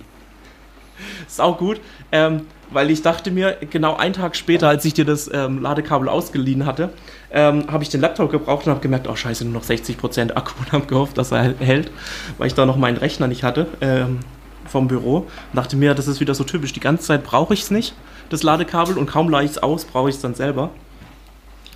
Sau 1.27 1.55
gut. 1.55 1.81
Ähm, 2.13 2.43
weil 2.71 2.91
ich 2.91 3.03
dachte 3.03 3.31
mir, 3.31 3.57
genau 3.71 3.97
einen 3.97 4.15
Tag 4.15 4.37
später, 4.37 4.69
als 4.69 4.85
ich 4.85 4.95
dir 4.95 5.05
das 5.05 5.31
ähm, 5.33 5.63
Ladekabel 5.63 6.09
ausgeliehen 6.09 6.67
hatte, 6.67 6.91
ähm, 7.31 7.65
habe 7.71 7.83
ich 7.83 7.89
den 7.89 8.01
Laptop 8.01 8.31
gebraucht 8.31 8.67
und 8.67 8.71
habe 8.71 8.81
gemerkt, 8.81 9.09
oh 9.09 9.15
scheiße, 9.15 9.45
nur 9.45 9.55
noch 9.55 9.65
60% 9.65 10.35
Akku 10.35 10.55
und 10.61 10.73
habe 10.73 10.87
gehofft, 10.87 11.17
dass 11.19 11.31
er 11.33 11.55
hält, 11.59 11.91
weil 12.39 12.47
ich 12.47 12.55
da 12.55 12.67
noch 12.67 12.77
meinen 12.77 12.97
Rechner 12.97 13.29
nicht 13.29 13.45
hatte 13.45 13.67
ähm, 13.81 14.21
vom 14.67 14.89
Büro. 14.89 15.19
Und 15.19 15.29
dachte 15.55 15.77
mir, 15.77 15.95
das 15.95 16.09
ist 16.09 16.21
wieder 16.21 16.35
so 16.35 16.45
typisch, 16.45 16.73
die 16.73 16.81
ganze 16.81 17.05
Zeit 17.05 17.25
brauche 17.25 17.55
ich 17.55 17.63
es 17.63 17.71
nicht, 17.71 17.95
das 18.31 18.43
Ladekabel, 18.43 18.99
und 18.99 19.07
kaum 19.07 19.29
lade 19.29 19.45
ich 19.45 19.53
es 19.53 19.59
aus, 19.59 19.85
brauche 19.85 20.09
ich 20.09 20.17
es 20.17 20.23
dann 20.23 20.35
selber. 20.35 20.71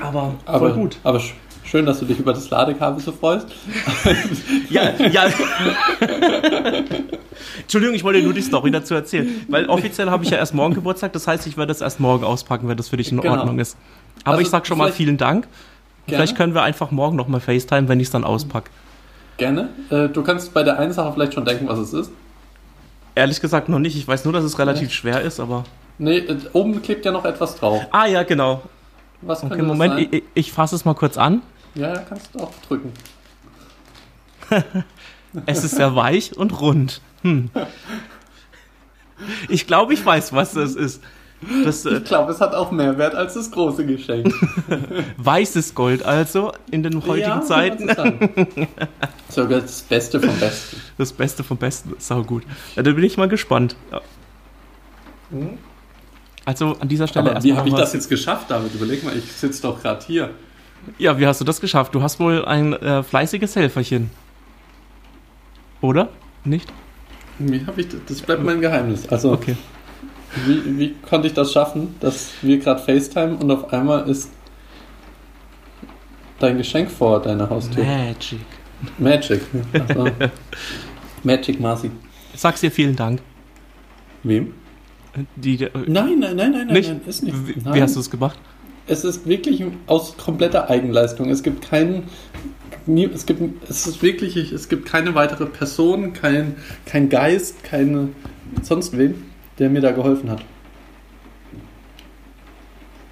Aber, 0.01 0.35
aber 0.47 0.59
voll 0.59 0.73
gut. 0.73 0.97
Aber 1.03 1.21
Schön, 1.71 1.85
dass 1.85 2.01
du 2.01 2.07
dich 2.07 2.19
über 2.19 2.33
das 2.33 2.49
Ladekabel 2.49 3.03
so 3.03 3.13
freust. 3.13 3.47
ja, 4.71 4.91
ja. 4.99 5.27
Entschuldigung, 7.61 7.95
ich 7.95 8.03
wollte 8.05 8.23
nur 8.23 8.33
die 8.33 8.41
Story 8.41 8.71
dazu 8.71 8.95
erzählen. 8.95 9.45
Weil 9.49 9.67
offiziell 9.67 10.09
habe 10.09 10.25
ich 10.25 10.31
ja 10.31 10.39
erst 10.39 10.55
morgen 10.55 10.73
Geburtstag, 10.73 11.13
das 11.13 11.27
heißt, 11.27 11.47
ich 11.47 11.59
werde 11.59 11.73
es 11.73 11.83
erst 11.83 12.01
morgen 12.01 12.25
auspacken, 12.25 12.69
wenn 12.69 12.79
das 12.79 12.89
für 12.89 12.97
dich 12.97 13.13
in 13.13 13.21
genau. 13.21 13.35
Ordnung 13.37 13.59
ist. 13.59 13.77
Aber 14.25 14.33
also 14.33 14.43
ich 14.43 14.49
sag 14.49 14.67
schon 14.67 14.79
mal 14.79 14.93
vielen 14.93 15.19
Dank. 15.19 15.47
Gerne. 16.07 16.23
Vielleicht 16.23 16.39
können 16.39 16.55
wir 16.55 16.63
einfach 16.63 16.91
morgen 16.91 17.17
nochmal 17.17 17.41
FaceTime, 17.41 17.87
wenn 17.89 18.01
ich 18.01 18.07
es 18.07 18.13
dann 18.13 18.25
auspacke. 18.25 18.71
Gerne. 19.37 19.69
Äh, 19.91 20.09
du 20.09 20.23
kannst 20.23 20.55
bei 20.55 20.63
der 20.63 20.79
einen 20.79 20.95
Sache 20.95 21.13
vielleicht 21.13 21.35
schon 21.35 21.45
denken, 21.45 21.69
was 21.69 21.79
es 21.79 21.93
ist. 21.93 22.11
Ehrlich 23.15 23.43
gesagt 23.43 23.69
noch 23.69 23.79
nicht. 23.79 23.95
Ich 23.95 24.09
weiß 24.09 24.25
nur, 24.25 24.33
dass 24.33 24.45
es 24.45 24.59
relativ 24.59 24.89
ja. 24.89 24.95
schwer 24.95 25.21
ist, 25.21 25.39
aber. 25.39 25.65
Nee, 25.99 26.19
äh, 26.19 26.39
oben 26.55 26.81
klebt 26.81 27.05
ja 27.05 27.13
noch 27.13 27.27
etwas 27.27 27.57
drauf. 27.57 27.83
Ah 27.91 28.07
ja, 28.07 28.23
genau. 28.23 28.63
Was 29.21 29.45
okay, 29.45 29.61
Moment, 29.61 30.15
ich, 30.15 30.23
ich 30.33 30.53
fasse 30.53 30.75
es 30.75 30.87
mal 30.87 30.95
kurz 30.95 31.19
an. 31.19 31.43
Ja, 31.75 31.99
kannst 31.99 32.35
du 32.35 32.41
auch 32.41 32.53
drücken. 32.67 32.93
es 35.47 35.65
ist 35.65 35.77
sehr 35.77 35.95
weich 35.95 36.37
und 36.37 36.61
rund. 36.61 37.01
Hm. 37.23 37.51
Ich 39.49 39.67
glaube, 39.67 39.95
ich 39.95 40.05
weiß, 40.05 40.33
was 40.33 40.53
das 40.53 40.75
ist. 40.75 41.03
Das, 41.65 41.85
äh, 41.85 41.99
ich 41.99 42.05
glaube, 42.05 42.33
es 42.33 42.41
hat 42.41 42.55
auch 42.55 42.73
mehr 42.73 42.99
Wert 42.99 43.15
als 43.15 43.35
das 43.35 43.51
große 43.51 43.87
Geschenk. 43.87 44.35
Weißes 45.19 45.75
Gold 45.75 46.03
also 46.03 46.53
in 46.71 46.83
den 46.83 47.07
heutigen 47.07 47.29
ja, 47.29 47.43
Zeiten. 47.43 47.89
Sogar 49.29 49.61
das 49.61 49.83
Beste 49.83 50.21
vom 50.21 50.37
Besten. 50.39 50.77
Das 50.97 51.13
Beste 51.13 51.45
vom 51.45 51.57
Besten, 51.57 51.95
sau 51.99 52.25
gut. 52.25 52.43
Ja, 52.75 52.83
da 52.83 52.91
bin 52.91 53.05
ich 53.05 53.17
mal 53.17 53.29
gespannt. 53.29 53.77
Hm? 55.31 55.59
Also 56.45 56.77
an 56.81 56.89
dieser 56.89 57.07
Stelle 57.07 57.31
Aber 57.31 57.45
Wie 57.45 57.55
habe 57.55 57.69
ich 57.69 57.75
das 57.75 57.93
jetzt 57.93 58.09
geschafft, 58.09 58.51
David? 58.51 58.75
Überleg 58.75 59.05
mal, 59.05 59.17
ich 59.17 59.31
sitze 59.31 59.63
doch 59.63 59.81
gerade 59.81 60.05
hier. 60.05 60.31
Ja, 60.99 61.19
wie 61.19 61.27
hast 61.27 61.41
du 61.41 61.45
das 61.45 61.61
geschafft? 61.61 61.95
Du 61.95 62.03
hast 62.03 62.19
wohl 62.21 62.45
ein 62.45 62.73
äh, 62.73 63.03
fleißiges 63.03 63.57
Helferchen. 63.57 64.11
Oder? 65.81 66.09
Nicht? 66.45 66.73
Wie 67.39 67.65
hab 67.65 67.79
ich 67.79 67.89
das? 67.89 68.01
das 68.07 68.23
bleibt 68.23 68.43
mein 68.43 68.61
Geheimnis. 68.61 69.07
Also, 69.09 69.33
okay. 69.33 69.57
wie, 70.47 70.79
wie 70.79 70.95
konnte 71.09 71.29
ich 71.29 71.35
das 71.35 71.53
schaffen, 71.53 71.95
dass 72.01 72.33
wir 72.43 72.59
gerade 72.59 72.83
FaceTime 72.83 73.37
und 73.37 73.51
auf 73.51 73.73
einmal 73.73 74.09
ist 74.09 74.31
dein 76.41 76.57
Geschenk 76.59 76.91
vor 76.91 77.23
deiner 77.23 77.49
Haustür? 77.49 77.85
Magic. 77.85 78.41
Magic. 78.99 79.41
Also, 79.73 80.09
Magic 81.23 81.61
Marcy. 81.61 81.91
Sag's 82.35 82.61
dir 82.61 82.71
vielen 82.71 82.97
Dank. 82.97 83.21
Wem? 84.23 84.55
Die, 85.37 85.63
äh, 85.63 85.71
nein, 85.87 86.19
nein, 86.19 86.37
nein, 86.37 86.53
nein, 86.53 86.67
nicht? 86.69 86.89
nein, 86.89 87.01
ist 87.07 87.23
nicht. 87.23 87.37
Wie, 87.47 87.61
Nein. 87.61 87.75
wie 87.75 87.83
hast 87.83 87.97
du 87.97 88.01
es 88.01 88.11
gemacht? 88.11 88.39
Es 88.89 89.05
ist 89.05 89.27
wirklich 89.27 89.63
aus 89.87 90.17
kompletter 90.17 90.69
Eigenleistung. 90.71 91.29
Es 91.31 91.43
gibt 91.43 91.69
keinen. 91.69 92.05
Es 93.15 93.27
gibt, 93.27 93.43
es 93.69 93.87
ist 93.87 94.03
wirklich, 94.03 94.37
es 94.51 94.69
gibt 94.71 94.87
keine 94.87 95.15
weitere 95.15 95.45
Person, 95.45 96.15
kein, 96.15 96.57
kein 96.87 97.11
Geist, 97.11 97.63
keine 97.63 98.09
sonst 98.63 98.97
wen, 98.97 99.25
der 99.59 99.69
mir 99.69 99.83
da 99.83 99.91
geholfen 99.93 100.31
hat. 100.31 100.43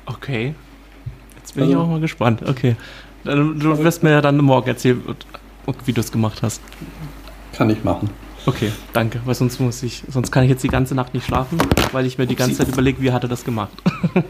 Okay. 0.06 0.54
Jetzt 1.36 1.54
bin 1.54 1.64
ich 1.64 1.70
Also- 1.70 1.82
auch 1.82 1.88
mal 1.88 2.00
gespannt. 2.00 2.42
Okay. 2.48 2.76
Du 3.24 3.78
wirst 3.82 4.02
mir 4.02 4.10
ja 4.12 4.20
dann 4.22 4.36
morgen 4.38 4.68
erzählen, 4.68 5.02
wie 5.84 5.92
du 5.92 6.00
es 6.00 6.12
gemacht 6.12 6.42
hast. 6.42 6.60
Kann 7.52 7.68
ich 7.70 7.82
machen. 7.82 8.08
Okay, 8.46 8.70
danke. 8.92 9.20
Weil 9.24 9.34
sonst 9.34 9.58
muss 9.60 9.82
ich, 9.82 10.02
sonst 10.08 10.30
kann 10.30 10.44
ich 10.44 10.50
jetzt 10.50 10.62
die 10.62 10.68
ganze 10.68 10.94
Nacht 10.94 11.14
nicht 11.14 11.26
schlafen, 11.26 11.58
weil 11.92 12.06
ich 12.06 12.16
mir 12.16 12.26
die 12.26 12.36
ganze 12.36 12.56
Zeit 12.58 12.68
überlege, 12.68 13.02
wie 13.02 13.10
hat 13.12 13.22
er 13.24 13.28
das 13.28 13.44
gemacht. 13.44 13.72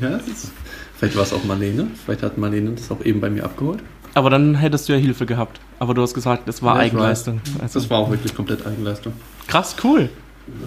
Ja, 0.00 0.10
das 0.10 0.26
ist, 0.28 0.52
vielleicht 0.96 1.16
war 1.16 1.22
es 1.24 1.32
auch 1.32 1.42
Marlene. 1.44 1.88
Vielleicht 2.04 2.22
hat 2.22 2.38
Marlene 2.38 2.70
das 2.72 2.90
auch 2.90 3.04
eben 3.04 3.20
bei 3.20 3.28
mir 3.30 3.44
abgeholt. 3.44 3.80
Aber 4.14 4.30
dann 4.30 4.54
hättest 4.54 4.88
du 4.88 4.92
ja 4.94 4.98
Hilfe 4.98 5.26
gehabt. 5.26 5.60
Aber 5.78 5.92
du 5.94 6.02
hast 6.02 6.14
gesagt, 6.14 6.48
es 6.48 6.62
war 6.62 6.76
Ja, 6.76 6.82
Eigenleistung. 6.82 7.40
Also, 7.60 7.80
Das 7.80 7.90
war 7.90 7.98
auch 7.98 8.10
wirklich 8.10 8.34
komplett 8.34 8.64
Eigenleistung. 8.66 9.12
krass, 9.46 9.76
cool. 9.84 10.08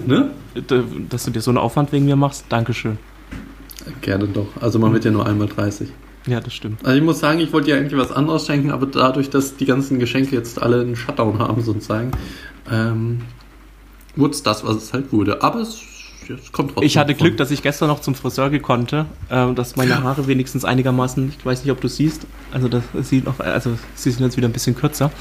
Ne? 0.05 0.31
Dass 1.09 1.23
du 1.25 1.31
dir 1.31 1.41
so 1.41 1.51
einen 1.51 1.57
Aufwand 1.57 1.91
wegen 1.93 2.05
mir 2.05 2.15
machst. 2.17 2.45
Dankeschön. 2.49 2.97
Gerne 4.01 4.27
doch. 4.27 4.47
Also 4.59 4.77
man 4.77 4.91
wird 4.93 5.05
ja 5.05 5.11
nur 5.11 5.25
einmal 5.25 5.47
30. 5.47 5.89
Ja, 6.29 6.39
das 6.39 6.53
stimmt. 6.53 6.85
Also 6.85 6.95
ich 6.95 7.03
muss 7.03 7.19
sagen, 7.19 7.39
ich 7.39 7.51
wollte 7.51 7.67
dir 7.67 7.77
eigentlich 7.77 7.99
was 7.99 8.11
anderes 8.11 8.45
schenken, 8.45 8.69
aber 8.69 8.85
dadurch, 8.85 9.31
dass 9.31 9.57
die 9.57 9.65
ganzen 9.65 9.97
Geschenke 9.97 10.35
jetzt 10.35 10.61
alle 10.61 10.81
einen 10.81 10.95
Shutdown 10.95 11.39
haben, 11.39 11.63
sozusagen, 11.63 12.11
ähm, 12.71 13.21
wurde 14.15 14.33
es 14.33 14.43
das, 14.43 14.63
was 14.63 14.75
es 14.75 14.93
halt 14.93 15.11
wurde. 15.11 15.41
Aber 15.41 15.59
es, 15.59 15.81
es 16.29 16.51
kommt 16.51 16.71
trotzdem. 16.71 16.85
Ich 16.85 16.97
hatte 16.99 17.15
von. 17.15 17.25
Glück, 17.25 17.37
dass 17.37 17.49
ich 17.49 17.63
gestern 17.63 17.87
noch 17.87 18.01
zum 18.01 18.13
Friseur 18.13 18.51
gekonnte, 18.51 19.07
äh, 19.29 19.51
dass 19.53 19.75
meine 19.75 20.03
Haare 20.03 20.27
wenigstens 20.27 20.65
einigermaßen, 20.65 21.33
ich 21.37 21.43
weiß 21.43 21.63
nicht, 21.63 21.71
ob 21.71 21.81
du 21.81 21.87
siehst, 21.87 22.27
also 22.51 22.67
das 22.67 22.83
sieht 23.01 23.25
noch, 23.25 23.39
also 23.39 23.71
sie 23.95 24.11
sind 24.11 24.23
jetzt 24.23 24.37
wieder 24.37 24.47
ein 24.47 24.53
bisschen 24.53 24.75
kürzer. 24.75 25.11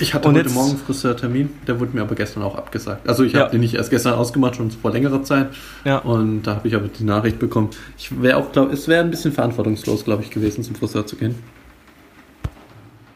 Ich 0.00 0.14
hatte 0.14 0.28
Und 0.28 0.34
heute 0.36 0.44
jetzt- 0.46 0.54
Morgen 0.54 0.70
einen 0.70 0.78
Friseurtermin, 0.78 1.50
der 1.66 1.80
wurde 1.80 1.92
mir 1.94 2.02
aber 2.02 2.14
gestern 2.14 2.42
auch 2.42 2.54
abgesagt. 2.56 3.08
Also 3.08 3.24
ich 3.24 3.32
Ja. 3.32 3.40
habe 3.40 3.50
den 3.52 3.60
nicht 3.60 3.74
erst 3.74 3.90
gestern 3.90 4.14
ausgemacht, 4.14 4.56
schon 4.56 4.70
vor 4.70 4.92
längerer 4.92 5.22
Zeit. 5.22 5.48
Ja. 5.84 5.98
Und 5.98 6.42
da 6.42 6.56
habe 6.56 6.68
ich 6.68 6.74
aber 6.74 6.88
die 6.88 7.04
Nachricht 7.04 7.38
bekommen. 7.38 7.70
Ich 7.96 8.20
wäre 8.22 8.36
auch, 8.36 8.52
glaube 8.52 8.72
es 8.72 8.86
wäre 8.88 9.02
ein 9.04 9.10
bisschen 9.10 9.32
verantwortungslos, 9.32 10.04
glaube 10.04 10.22
ich, 10.22 10.30
gewesen, 10.30 10.62
zum 10.62 10.74
Friseur 10.74 11.06
zu 11.06 11.16
gehen. 11.16 11.34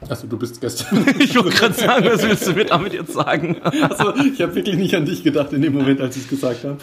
Also 0.08 0.26
du 0.26 0.36
bist 0.36 0.60
gestern. 0.60 1.06
Ich 1.20 1.34
wollte 1.36 1.50
gerade 1.50 1.74
sagen, 1.74 2.04
was 2.06 2.22
willst 2.24 2.46
du 2.48 2.52
mir 2.54 2.64
damit 2.64 2.92
jetzt 2.92 3.12
sagen? 3.12 3.56
Also 3.62 4.14
ich 4.16 4.42
habe 4.42 4.54
wirklich 4.56 4.76
nicht 4.76 4.94
an 4.94 5.06
dich 5.06 5.22
gedacht 5.22 5.52
in 5.52 5.62
dem 5.62 5.72
Moment, 5.74 6.00
als 6.00 6.16
ich 6.16 6.22
es 6.24 6.28
gesagt 6.28 6.64
habe. 6.64 6.78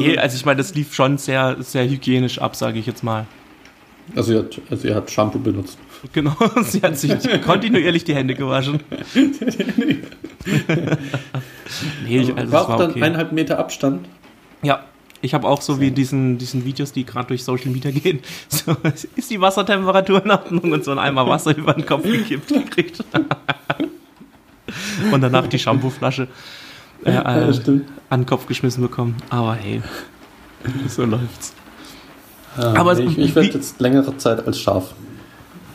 Nee, 0.00 0.18
also 0.18 0.36
ich 0.36 0.44
meine, 0.44 0.58
das 0.58 0.74
lief 0.74 0.92
schon 0.92 1.16
sehr, 1.16 1.56
sehr 1.60 1.88
hygienisch 1.88 2.40
ab, 2.40 2.56
sage 2.56 2.78
ich 2.80 2.86
jetzt 2.86 3.04
mal. 3.04 3.26
Also 4.16 4.32
ihr 4.32 4.38
hat, 4.40 4.60
also 4.70 4.88
ihr 4.88 4.94
hat 4.96 5.10
Shampoo 5.10 5.38
benutzt. 5.38 5.78
Genau, 6.12 6.36
sie 6.62 6.82
hat 6.82 6.98
sich 6.98 7.12
kontinuierlich 7.42 8.04
die 8.04 8.14
Hände 8.14 8.34
gewaschen. 8.34 8.80
nee, 12.04 12.18
ich, 12.18 12.30
also 12.30 12.42
es 12.42 12.50
Braucht 12.50 12.68
war 12.68 12.78
dann 12.78 12.90
okay. 12.90 13.02
eineinhalb 13.02 13.32
Meter 13.32 13.58
Abstand. 13.58 14.06
Ja, 14.62 14.84
ich 15.20 15.34
habe 15.34 15.48
auch 15.48 15.62
so 15.62 15.80
wie 15.80 15.88
in 15.88 15.94
diesen, 15.94 16.38
diesen 16.38 16.64
Videos, 16.64 16.92
die 16.92 17.04
gerade 17.04 17.28
durch 17.28 17.44
Social 17.44 17.70
Media 17.70 17.90
gehen, 17.90 18.20
so, 18.48 18.76
ist 19.16 19.30
die 19.30 19.40
Wassertemperatur 19.40 20.24
in 20.24 20.30
Ordnung 20.30 20.72
und 20.72 20.84
so 20.84 20.90
ein 20.90 20.98
Eimer 20.98 21.26
Wasser 21.26 21.56
über 21.56 21.72
den 21.72 21.86
Kopf 21.86 22.04
gekippt 22.04 22.48
gekriegt. 22.48 23.02
und 25.10 25.20
danach 25.20 25.46
die 25.46 25.58
Shampooflasche 25.58 26.28
äh, 27.04 27.14
Ja, 27.14 27.48
äh, 27.48 27.52
an 28.10 28.20
den 28.20 28.26
Kopf 28.26 28.46
geschmissen 28.46 28.82
bekommen. 28.82 29.16
Aber 29.30 29.54
hey, 29.54 29.82
so 30.88 31.04
läuft's. 31.04 31.54
Ja, 32.58 32.74
Aber 32.74 32.98
ich, 32.98 33.18
ich 33.18 33.34
werde 33.34 33.48
jetzt 33.48 33.80
längere 33.80 34.16
Zeit 34.16 34.46
als 34.46 34.60
Schaf 34.60 34.94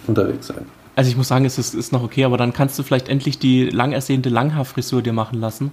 unterwegs 0.09 0.47
sein. 0.47 0.65
Also 0.95 1.09
ich 1.09 1.15
muss 1.17 1.29
sagen, 1.29 1.45
es 1.45 1.57
ist, 1.57 1.73
ist 1.75 1.93
noch 1.93 2.03
okay, 2.03 2.25
aber 2.25 2.37
dann 2.37 2.51
kannst 2.51 2.77
du 2.77 2.83
vielleicht 2.83 3.07
endlich 3.07 3.39
die 3.39 3.69
lang 3.69 3.93
ersehnte 3.93 4.29
Langhaarfrisur 4.29 5.01
dir 5.01 5.13
machen 5.13 5.39
lassen, 5.39 5.71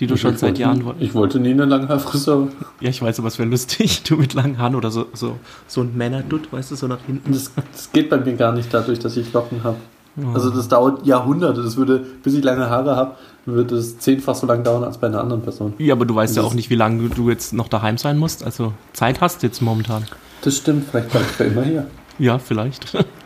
die 0.00 0.06
du 0.06 0.16
schon 0.16 0.32
ich 0.34 0.38
seit 0.40 0.50
wollte, 0.50 0.60
Jahren 0.62 0.84
wolltest. 0.86 1.04
Ich 1.04 1.14
wollte 1.14 1.40
nie 1.40 1.50
eine 1.50 1.66
Langhaarfrisur. 1.66 2.48
Ja, 2.80 2.88
ich 2.88 3.02
weiß, 3.02 3.18
aber 3.18 3.28
es 3.28 3.38
wäre 3.38 3.48
lustig, 3.48 4.02
du 4.08 4.16
mit 4.16 4.32
langen 4.32 4.56
Haaren 4.58 4.74
oder 4.74 4.90
so, 4.90 5.06
so, 5.12 5.36
so 5.66 5.82
ein 5.82 5.94
Männerdutt, 5.96 6.50
weißt 6.52 6.70
du, 6.70 6.76
so 6.76 6.86
nach 6.86 7.00
hinten. 7.06 7.32
Das, 7.32 7.50
das 7.72 7.92
geht 7.92 8.08
bei 8.08 8.16
mir 8.18 8.32
gar 8.34 8.52
nicht 8.52 8.72
dadurch, 8.72 8.98
dass 8.98 9.16
ich 9.18 9.30
Locken 9.34 9.62
habe. 9.62 9.76
Oh. 10.16 10.34
Also 10.34 10.50
das 10.50 10.68
dauert 10.68 11.06
Jahrhunderte. 11.06 11.62
Das 11.62 11.76
würde, 11.76 12.04
bis 12.22 12.34
ich 12.34 12.44
lange 12.44 12.68
Haare 12.70 12.96
habe, 12.96 13.16
würde 13.46 13.76
es 13.76 13.98
zehnfach 13.98 14.34
so 14.34 14.46
lange 14.46 14.62
dauern 14.62 14.84
als 14.84 14.98
bei 14.98 15.06
einer 15.06 15.20
anderen 15.20 15.42
Person. 15.42 15.74
Ja, 15.78 15.94
aber 15.94 16.04
du 16.06 16.14
weißt 16.14 16.36
ja 16.36 16.42
Das- 16.42 16.50
auch 16.50 16.54
nicht, 16.54 16.70
wie 16.70 16.74
lange 16.76 17.08
du 17.10 17.28
jetzt 17.30 17.52
noch 17.52 17.68
daheim 17.68 17.98
sein 17.98 18.18
musst. 18.18 18.44
Also 18.44 18.72
Zeit 18.94 19.20
hast 19.20 19.42
du 19.42 19.46
jetzt 19.46 19.60
momentan. 19.60 20.04
Das 20.42 20.56
stimmt, 20.56 20.86
vielleicht 20.90 21.14
ich 21.14 21.20
für 21.20 21.44
immer 21.44 21.62
hier. 21.62 21.86
Ja, 22.18 22.38
vielleicht. 22.38 22.96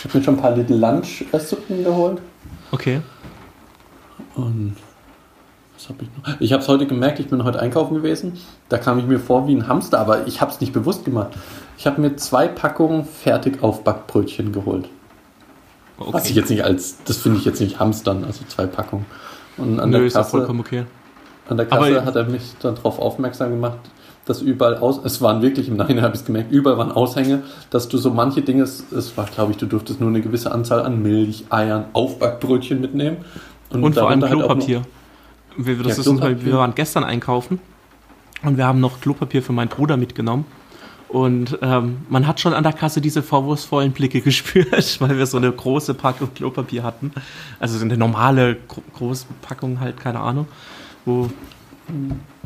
Ich 0.00 0.04
habe 0.06 0.16
mir 0.16 0.24
schon 0.24 0.36
ein 0.36 0.40
paar 0.40 0.56
Little 0.56 0.78
Lunch 0.78 1.26
Suppen 1.38 1.84
geholt. 1.84 2.22
Okay. 2.70 3.02
Und 4.34 4.74
was 5.74 5.90
habe 5.90 6.04
ich 6.04 6.08
noch? 6.16 6.40
Ich 6.40 6.54
habe 6.54 6.62
es 6.62 6.68
heute 6.68 6.86
gemerkt, 6.86 7.18
ich 7.18 7.28
bin 7.28 7.44
heute 7.44 7.60
einkaufen 7.60 7.96
gewesen. 7.96 8.38
Da 8.70 8.78
kam 8.78 8.98
ich 8.98 9.04
mir 9.04 9.20
vor 9.20 9.46
wie 9.46 9.54
ein 9.54 9.68
Hamster, 9.68 9.98
aber 9.98 10.26
ich 10.26 10.40
habe 10.40 10.50
es 10.50 10.58
nicht 10.62 10.72
bewusst 10.72 11.04
gemacht. 11.04 11.32
Ich 11.76 11.86
habe 11.86 12.00
mir 12.00 12.16
zwei 12.16 12.48
Packungen 12.48 13.04
fertig 13.04 13.62
Aufbackbrötchen 13.62 14.52
geholt. 14.52 14.88
Was 15.98 16.24
ich 16.24 16.30
okay. 16.30 16.40
jetzt 16.40 16.48
nicht 16.48 16.64
als, 16.64 16.96
das 17.04 17.18
finde 17.18 17.36
ich 17.36 17.44
jetzt 17.44 17.60
nicht 17.60 17.78
Hamstern, 17.78 18.24
also 18.24 18.42
zwei 18.48 18.64
Packungen. 18.64 19.04
Und 19.58 19.80
an 19.80 19.90
Nö, 19.90 19.98
der 19.98 20.06
ist 20.06 20.14
Kasse, 20.14 20.30
vollkommen 20.30 20.60
okay. 20.60 20.86
An 21.48 21.56
der 21.56 21.66
Kasse 21.66 21.96
Aber- 21.98 22.04
hat 22.06 22.16
er 22.16 22.24
mich 22.24 22.42
dann 22.62 22.74
darauf 22.76 22.98
aufmerksam 22.98 23.50
gemacht, 23.50 23.78
dass 24.26 24.42
überall 24.42 24.76
aus, 24.78 25.00
es 25.04 25.20
waren 25.22 25.42
wirklich 25.42 25.66
im 25.68 25.76
Nachhinein 25.76 26.04
habe 26.04 26.14
ich 26.14 26.20
es 26.20 26.26
gemerkt, 26.26 26.52
überall 26.52 26.78
waren 26.78 26.92
Aushänge, 26.92 27.42
dass 27.70 27.88
du 27.88 27.98
so 27.98 28.10
manche 28.10 28.42
Dinge, 28.42 28.62
es 28.62 28.84
war 29.16 29.24
glaube 29.26 29.52
ich, 29.52 29.56
du 29.58 29.66
durftest 29.66 30.00
nur 30.00 30.08
eine 30.10 30.20
gewisse 30.20 30.52
Anzahl 30.52 30.82
an 30.82 31.02
Milch, 31.02 31.44
Eiern, 31.50 31.86
Aufbackbrötchen 31.94 32.80
mitnehmen. 32.80 33.18
Und 33.70 33.94
vor 33.94 34.08
allem 34.10 34.22
halt 34.22 34.32
auch 34.34 34.38
noch- 34.38 34.46
Klopapier. 34.46 34.82
Wir, 35.56 35.74
Ja, 35.74 35.94
Klopapier. 35.94 36.44
wir 36.44 36.54
waren 36.54 36.74
gestern 36.76 37.02
einkaufen 37.02 37.58
und 38.44 38.56
wir 38.56 38.66
haben 38.66 38.78
noch 38.80 39.00
Klopapier 39.00 39.42
für 39.42 39.52
meinen 39.52 39.68
Bruder 39.68 39.96
mitgenommen. 39.96 40.44
Und 41.08 41.58
ähm, 41.60 42.02
man 42.08 42.28
hat 42.28 42.38
schon 42.38 42.54
an 42.54 42.62
der 42.62 42.72
Kasse 42.72 43.00
diese 43.00 43.20
vorwurfsvollen 43.22 43.90
Blicke 43.90 44.20
gespürt, 44.22 45.00
weil 45.00 45.18
wir 45.18 45.26
so 45.26 45.38
eine 45.38 45.50
große 45.50 45.94
Packung 45.94 46.32
Klopapier 46.34 46.84
hatten. 46.84 47.10
Also 47.58 47.78
so 47.78 47.84
eine 47.84 47.96
normale 47.96 48.56
gro 48.68 48.80
große 48.96 49.26
Packung 49.42 49.80
halt, 49.80 49.98
keine 49.98 50.20
Ahnung, 50.20 50.46
wo, 51.04 51.28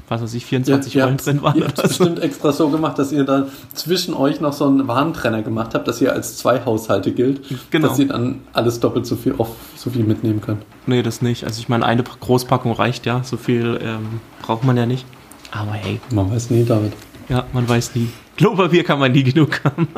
was 0.08 0.22
weiß 0.22 0.34
ich, 0.34 0.44
24 0.46 0.96
ihr 0.96 1.04
Rollen 1.04 1.16
drin 1.16 1.42
waren. 1.42 1.56
Ihr 1.58 1.64
habt 1.66 1.78
es 1.78 1.88
bestimmt 1.88 2.18
extra 2.20 2.52
so 2.52 2.68
gemacht, 2.68 2.98
dass 2.98 3.10
ihr 3.12 3.24
da 3.24 3.46
zwischen 3.74 4.14
euch 4.14 4.40
noch 4.40 4.52
so 4.52 4.66
einen 4.66 4.86
Warentrenner 4.86 5.42
gemacht 5.42 5.74
habt, 5.74 5.88
dass 5.88 6.00
ihr 6.00 6.12
als 6.12 6.36
zwei 6.36 6.64
Haushalte 6.64 7.12
gilt, 7.12 7.40
Genau. 7.70 7.88
dass 7.88 7.98
ihr 7.98 8.08
dann 8.08 8.40
alles 8.52 8.80
doppelt 8.80 9.06
so 9.06 9.16
viel, 9.16 9.34
auf, 9.38 9.48
so 9.76 9.90
viel 9.90 10.04
mitnehmen 10.04 10.40
könnt. 10.40 10.62
Nee, 10.86 11.02
das 11.02 11.22
nicht. 11.22 11.44
Also 11.44 11.60
ich 11.60 11.68
meine, 11.68 11.84
eine 11.86 12.02
Großpackung 12.02 12.72
reicht 12.72 13.06
ja, 13.06 13.22
so 13.24 13.36
viel 13.36 13.78
ähm, 13.82 14.20
braucht 14.42 14.64
man 14.64 14.76
ja 14.76 14.84
nicht. 14.86 15.06
Aber 15.52 15.72
hey, 15.72 16.00
Man 16.10 16.30
weiß 16.30 16.50
nie, 16.50 16.64
David. 16.64 16.92
ja, 17.28 17.44
man 17.52 17.68
weiß 17.68 17.94
nie. 17.94 18.08
Klopapier 18.36 18.82
kann 18.84 18.98
man 18.98 19.12
nie 19.12 19.22
genug 19.22 19.60
haben. 19.64 19.88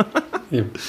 Eben. 0.50 0.70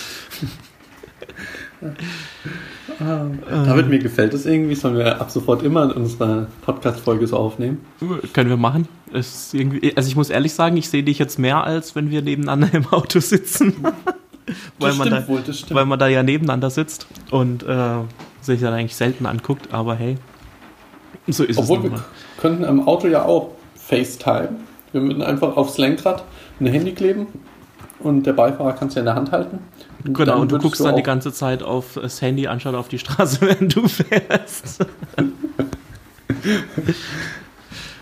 David, 2.99 3.89
mir 3.89 3.99
gefällt 3.99 4.33
es 4.33 4.45
irgendwie. 4.45 4.75
Sollen 4.75 4.97
wir 4.97 5.21
ab 5.21 5.29
sofort 5.29 5.63
immer 5.63 5.95
unsere 5.95 6.47
Podcast-Folge 6.61 7.27
so 7.27 7.37
aufnehmen? 7.37 7.85
Können 8.33 8.49
wir 8.49 8.57
machen. 8.57 8.87
Es 9.13 9.27
ist 9.27 9.53
irgendwie, 9.53 9.95
also 9.95 10.09
ich 10.09 10.15
muss 10.15 10.29
ehrlich 10.29 10.53
sagen, 10.53 10.77
ich 10.77 10.89
sehe 10.89 11.03
dich 11.03 11.19
jetzt 11.19 11.39
mehr, 11.39 11.63
als 11.63 11.95
wenn 11.95 12.09
wir 12.09 12.21
nebeneinander 12.21 12.69
im 12.73 12.87
Auto 12.87 13.19
sitzen. 13.19 13.73
weil, 14.79 14.93
man 14.93 15.09
da, 15.09 15.27
wohl, 15.27 15.41
das 15.45 15.59
stimmt. 15.59 15.75
weil 15.75 15.85
man 15.85 15.99
da 15.99 16.07
ja 16.07 16.23
nebeneinander 16.23 16.69
sitzt 16.69 17.07
und 17.31 17.63
äh, 17.63 17.99
sich 18.41 18.61
dann 18.61 18.73
eigentlich 18.73 18.95
selten 18.95 19.25
anguckt, 19.25 19.73
aber 19.73 19.95
hey, 19.95 20.17
so 21.27 21.43
ist 21.43 21.57
Obwohl 21.57 21.77
es 21.77 21.83
wir 21.83 21.89
nun 21.89 21.99
mal. 21.99 22.05
könnten 22.39 22.63
im 22.63 22.87
Auto 22.87 23.07
ja 23.07 23.25
auch 23.25 23.51
FaceTime. 23.75 24.49
Wir 24.93 25.01
würden 25.01 25.21
einfach 25.21 25.57
aufs 25.57 25.77
Lenkrad 25.77 26.23
ein 26.59 26.67
Handy 26.67 26.93
kleben 26.93 27.27
und 27.99 28.25
der 28.25 28.33
Beifahrer 28.33 28.73
kann 28.73 28.87
es 28.89 28.95
ja 28.95 28.99
in 28.99 29.05
der 29.05 29.15
Hand 29.15 29.31
halten. 29.31 29.59
Genau, 30.03 30.25
dann 30.25 30.39
und 30.41 30.51
du 30.51 30.59
guckst 30.59 30.83
dann 30.83 30.95
die 30.95 31.03
ganze 31.03 31.33
Zeit 31.33 31.63
auf 31.63 31.97
das 32.01 32.21
Handy 32.21 32.47
anstatt 32.47 32.75
auf 32.75 32.87
die 32.87 32.99
Straße, 32.99 33.39
wenn 33.59 33.69
du 33.69 33.87
fährst. 33.87 34.85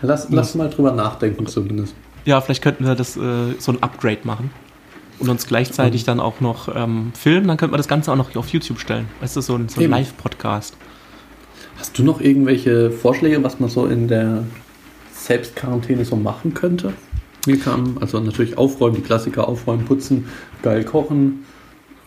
Lass, 0.02 0.28
lass 0.30 0.54
mal 0.54 0.68
drüber 0.68 0.92
nachdenken 0.92 1.46
zumindest. 1.46 1.94
Ja, 2.24 2.40
vielleicht 2.40 2.62
könnten 2.62 2.84
wir 2.84 2.94
das 2.94 3.16
äh, 3.16 3.54
so 3.58 3.72
ein 3.72 3.82
Upgrade 3.82 4.20
machen. 4.24 4.50
Und 5.18 5.30
uns 5.30 5.46
gleichzeitig 5.46 6.02
Mhm. 6.02 6.06
dann 6.06 6.20
auch 6.20 6.40
noch 6.40 6.68
ähm, 6.76 7.12
filmen, 7.14 7.48
dann 7.48 7.56
könnte 7.56 7.70
man 7.70 7.78
das 7.78 7.88
Ganze 7.88 8.12
auch 8.12 8.16
noch 8.16 8.36
auf 8.36 8.48
YouTube 8.48 8.78
stellen. 8.78 9.08
Weißt 9.20 9.36
du, 9.36 9.40
so 9.40 9.54
ein, 9.56 9.68
so 9.70 9.80
ein. 9.80 9.88
Live-Podcast. 9.88 10.76
Hast 11.78 11.98
du 11.98 12.02
noch 12.02 12.20
irgendwelche 12.20 12.90
Vorschläge, 12.90 13.42
was 13.42 13.58
man 13.58 13.70
so 13.70 13.86
in 13.86 14.08
der 14.08 14.44
Selbstquarantäne 15.14 16.04
so 16.04 16.16
machen 16.16 16.52
könnte? 16.52 16.92
Mir 17.46 17.58
kam 17.58 17.98
also 18.00 18.20
natürlich 18.20 18.58
aufräumen, 18.58 18.96
die 18.96 19.02
Klassiker 19.02 19.48
aufräumen, 19.48 19.84
putzen, 19.84 20.26
geil 20.62 20.84
kochen, 20.84 21.44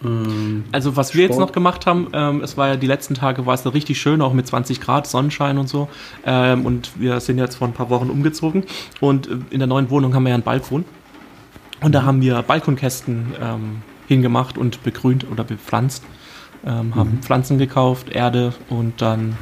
Ähm, 0.04 0.64
also 0.72 0.96
was 0.96 1.14
wir 1.14 1.26
Sport. 1.26 1.30
jetzt 1.30 1.40
noch 1.40 1.52
gemacht 1.52 1.86
haben, 1.86 2.08
ähm, 2.14 2.42
es 2.42 2.58
war 2.58 2.70
ja 2.70 2.76
die 2.78 2.88
letzten 2.88 3.16
Tage 3.16 3.46
war 3.46 3.54
es 3.54 3.64
da 3.64 3.70
richtig 3.72 4.00
schön, 4.00 4.22
auch 4.22 4.34
mit 4.34 4.48
20 4.48 4.80
Grad 4.82 5.08
Sonnenschein 5.08 5.58
und 5.58 5.68
so. 5.68 5.90
Ähm, 6.26 6.66
und 6.66 6.92
wir 7.00 7.20
sind 7.20 7.38
jetzt 7.38 7.56
vor 7.56 7.68
ein 7.68 7.74
paar 7.74 7.90
Wochen 7.90 8.10
umgezogen 8.10 8.64
und 9.02 9.28
äh, 9.28 9.38
in 9.50 9.60
der 9.60 9.68
neuen 9.68 9.90
Wohnung 9.90 10.14
haben 10.14 10.24
wir 10.24 10.30
ja 10.30 10.36
einen 10.36 10.44
Balkon. 10.44 10.86
Und 11.82 11.94
da 11.94 12.02
mhm. 12.02 12.06
haben 12.06 12.22
wir 12.22 12.42
Balkonkästen 12.42 13.34
ähm, 13.42 13.82
hingemacht 14.08 14.58
und 14.58 14.84
begrünt 14.84 15.26
oder 15.32 15.44
bepflanzt. 15.44 16.04
Ähm, 16.66 16.96
haben 16.96 17.12
mhm. 17.16 17.22
Pflanzen 17.22 17.58
gekauft, 17.58 18.10
Erde 18.10 18.54
und 18.70 19.02
dann 19.02 19.38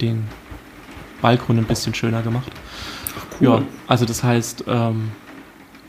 den 0.00 0.24
Balkon 1.22 1.58
ein 1.58 1.64
bisschen 1.64 1.94
schöner 1.94 2.22
gemacht. 2.22 2.52
Cool. 3.40 3.46
Ja, 3.48 3.62
also 3.86 4.04
das 4.04 4.22
heißt, 4.22 4.64
ähm, 4.68 5.12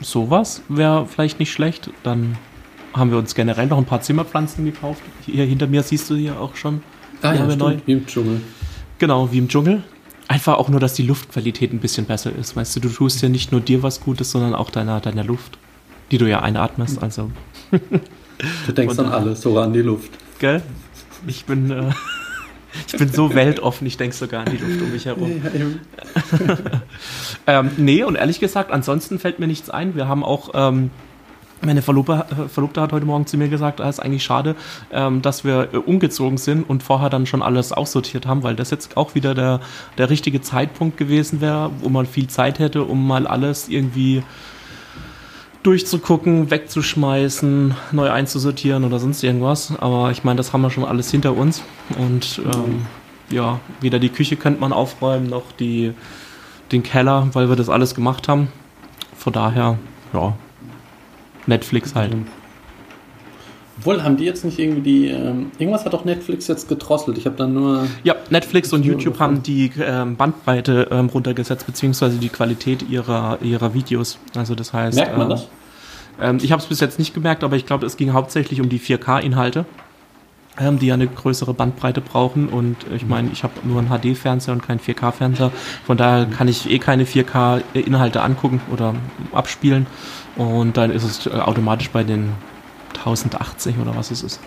sowas 0.00 0.62
wäre 0.68 1.06
vielleicht 1.06 1.38
nicht 1.38 1.52
schlecht. 1.52 1.90
Dann 2.02 2.36
haben 2.92 3.10
wir 3.10 3.18
uns 3.18 3.34
generell 3.34 3.66
noch 3.66 3.78
ein 3.78 3.84
paar 3.84 4.00
Zimmerpflanzen 4.00 4.64
gekauft. 4.64 5.02
Hier 5.24 5.44
hinter 5.44 5.66
mir 5.66 5.82
siehst 5.82 6.10
du 6.10 6.16
hier 6.16 6.40
auch 6.40 6.56
schon. 6.56 6.82
Ah, 7.22 7.34
ja, 7.34 7.56
neu. 7.56 7.76
wie 7.86 7.92
im 7.92 8.06
Dschungel. 8.06 8.40
Genau, 8.98 9.30
wie 9.30 9.38
im 9.38 9.48
Dschungel. 9.48 9.82
Einfach 10.28 10.58
auch 10.58 10.68
nur, 10.68 10.80
dass 10.80 10.94
die 10.94 11.02
Luftqualität 11.02 11.72
ein 11.72 11.80
bisschen 11.80 12.06
besser 12.06 12.34
ist. 12.34 12.56
Weißt 12.56 12.76
du, 12.76 12.80
du 12.80 12.88
tust 12.88 13.20
ja 13.22 13.28
nicht 13.28 13.52
nur 13.52 13.60
dir 13.60 13.82
was 13.82 14.00
Gutes, 14.00 14.30
sondern 14.30 14.54
auch 14.54 14.70
deiner, 14.70 15.00
deiner 15.00 15.24
Luft, 15.24 15.58
die 16.10 16.18
du 16.18 16.28
ja 16.28 16.40
einatmest. 16.40 17.02
Also. 17.02 17.30
du 18.66 18.72
denkst 18.72 18.98
an 18.98 19.06
alles, 19.06 19.42
sogar 19.42 19.64
an 19.64 19.72
die 19.72 19.82
Luft. 19.82 20.10
Gell? 20.38 20.62
Ich 21.26 21.44
bin. 21.44 21.70
Äh, 21.70 21.90
ich 22.86 22.96
bin 22.96 23.12
so 23.12 23.34
weltoffen, 23.34 23.86
ich 23.86 23.96
denke 23.96 24.14
sogar 24.14 24.46
an 24.46 24.52
die 24.52 24.64
Luft 24.64 24.80
um 24.80 24.92
mich 24.92 25.04
herum. 25.04 25.42
Ja, 25.42 26.56
ähm, 27.50 27.70
nee, 27.76 28.04
und 28.04 28.14
ehrlich 28.14 28.38
gesagt, 28.38 28.70
ansonsten 28.70 29.18
fällt 29.18 29.40
mir 29.40 29.46
nichts 29.46 29.70
ein. 29.70 29.96
Wir 29.96 30.06
haben 30.06 30.22
auch 30.22 30.50
ähm, 30.54 30.90
meine 31.62 31.82
Verlobte, 31.82 32.24
Verlobte, 32.48 32.80
hat 32.80 32.92
heute 32.92 33.06
Morgen 33.06 33.26
zu 33.26 33.36
mir 33.36 33.48
gesagt, 33.48 33.80
es 33.80 33.88
ist 33.88 34.00
eigentlich 34.00 34.22
schade, 34.22 34.54
ähm, 34.92 35.20
dass 35.20 35.44
wir 35.44 35.68
äh, 35.72 35.76
umgezogen 35.76 36.38
sind 36.38 36.62
und 36.62 36.82
vorher 36.82 37.10
dann 37.10 37.26
schon 37.26 37.42
alles 37.42 37.72
aussortiert 37.72 38.26
haben, 38.26 38.44
weil 38.44 38.54
das 38.54 38.70
jetzt 38.70 38.96
auch 38.96 39.14
wieder 39.14 39.34
der, 39.34 39.60
der 39.98 40.10
richtige 40.10 40.40
Zeitpunkt 40.40 40.96
gewesen 40.96 41.40
wäre, 41.40 41.70
wo 41.80 41.88
man 41.88 42.06
viel 42.06 42.28
Zeit 42.28 42.60
hätte, 42.60 42.84
um 42.84 43.06
mal 43.06 43.26
alles 43.26 43.68
irgendwie 43.68 44.22
durchzugucken, 45.62 46.50
wegzuschmeißen, 46.50 47.74
neu 47.92 48.10
einzusortieren 48.10 48.84
oder 48.84 48.98
sonst 48.98 49.22
irgendwas. 49.22 49.72
Aber 49.78 50.10
ich 50.12 50.24
meine, 50.24 50.36
das 50.38 50.52
haben 50.52 50.62
wir 50.62 50.70
schon 50.70 50.84
alles 50.84 51.10
hinter 51.10 51.36
uns. 51.36 51.62
Und 51.98 52.40
ähm, 52.46 52.86
ja, 53.30 53.60
weder 53.80 53.98
die 53.98 54.08
Küche 54.08 54.36
könnte 54.36 54.60
man 54.60 54.72
aufräumen, 54.72 55.28
noch 55.28 55.52
die, 55.58 55.92
den 56.72 56.82
Keller, 56.82 57.28
weil 57.32 57.48
wir 57.48 57.56
das 57.56 57.68
alles 57.68 57.94
gemacht 57.94 58.28
haben. 58.28 58.48
Von 59.16 59.32
daher, 59.32 59.78
ja, 60.12 60.34
Netflix 61.46 61.94
halt. 61.94 62.16
Obwohl, 63.78 64.02
haben 64.02 64.18
die 64.18 64.24
jetzt 64.24 64.44
nicht 64.44 64.58
irgendwie 64.58 64.82
die. 64.82 65.06
Ähm, 65.08 65.52
irgendwas 65.58 65.84
hat 65.86 65.94
doch 65.94 66.04
Netflix 66.04 66.46
jetzt 66.48 66.68
gedrosselt. 66.68 67.16
Ich 67.16 67.24
habe 67.24 67.36
dann 67.36 67.54
nur. 67.54 67.86
Ja, 68.04 68.14
Netflix 68.28 68.72
und 68.74 68.84
YouTube 68.84 69.18
haben 69.18 69.42
die 69.42 69.70
ähm, 69.80 70.16
Bandbreite 70.16 70.88
ähm, 70.90 71.06
runtergesetzt, 71.06 71.64
beziehungsweise 71.66 72.18
die 72.18 72.28
Qualität 72.28 72.88
ihrer, 72.88 73.38
ihrer 73.40 73.72
Videos. 73.72 74.18
Also, 74.36 74.54
das 74.54 74.74
heißt. 74.74 74.96
Merkt 74.96 75.16
man 75.16 75.30
das? 75.30 75.48
Ähm, 76.20 76.38
ich 76.42 76.52
habe 76.52 76.60
es 76.60 76.68
bis 76.68 76.80
jetzt 76.80 76.98
nicht 76.98 77.14
gemerkt, 77.14 77.42
aber 77.42 77.56
ich 77.56 77.64
glaube, 77.64 77.86
es 77.86 77.96
ging 77.96 78.12
hauptsächlich 78.12 78.60
um 78.60 78.68
die 78.68 78.78
4K-Inhalte, 78.78 79.64
ähm, 80.60 80.78
die 80.78 80.86
ja 80.86 80.94
eine 80.94 81.06
größere 81.06 81.54
Bandbreite 81.54 82.00
brauchen. 82.00 82.48
Und 82.48 82.76
ich 82.94 83.06
meine, 83.06 83.30
ich 83.32 83.42
habe 83.42 83.54
nur 83.64 83.78
einen 83.78 83.88
HD-Fernseher 83.88 84.52
und 84.52 84.62
keinen 84.62 84.80
4K-Fernseher. 84.80 85.50
Von 85.86 85.96
daher 85.96 86.26
kann 86.26 86.48
ich 86.48 86.70
eh 86.70 86.78
keine 86.78 87.04
4K-Inhalte 87.04 88.22
angucken 88.22 88.60
oder 88.72 88.94
abspielen. 89.32 89.86
Und 90.36 90.76
dann 90.76 90.90
ist 90.90 91.04
es 91.04 91.26
äh, 91.26 91.30
automatisch 91.30 91.90
bei 91.90 92.04
den 92.04 92.32
1080 92.98 93.78
oder 93.78 93.96
was 93.96 94.10
es 94.10 94.22
ist. 94.22 94.40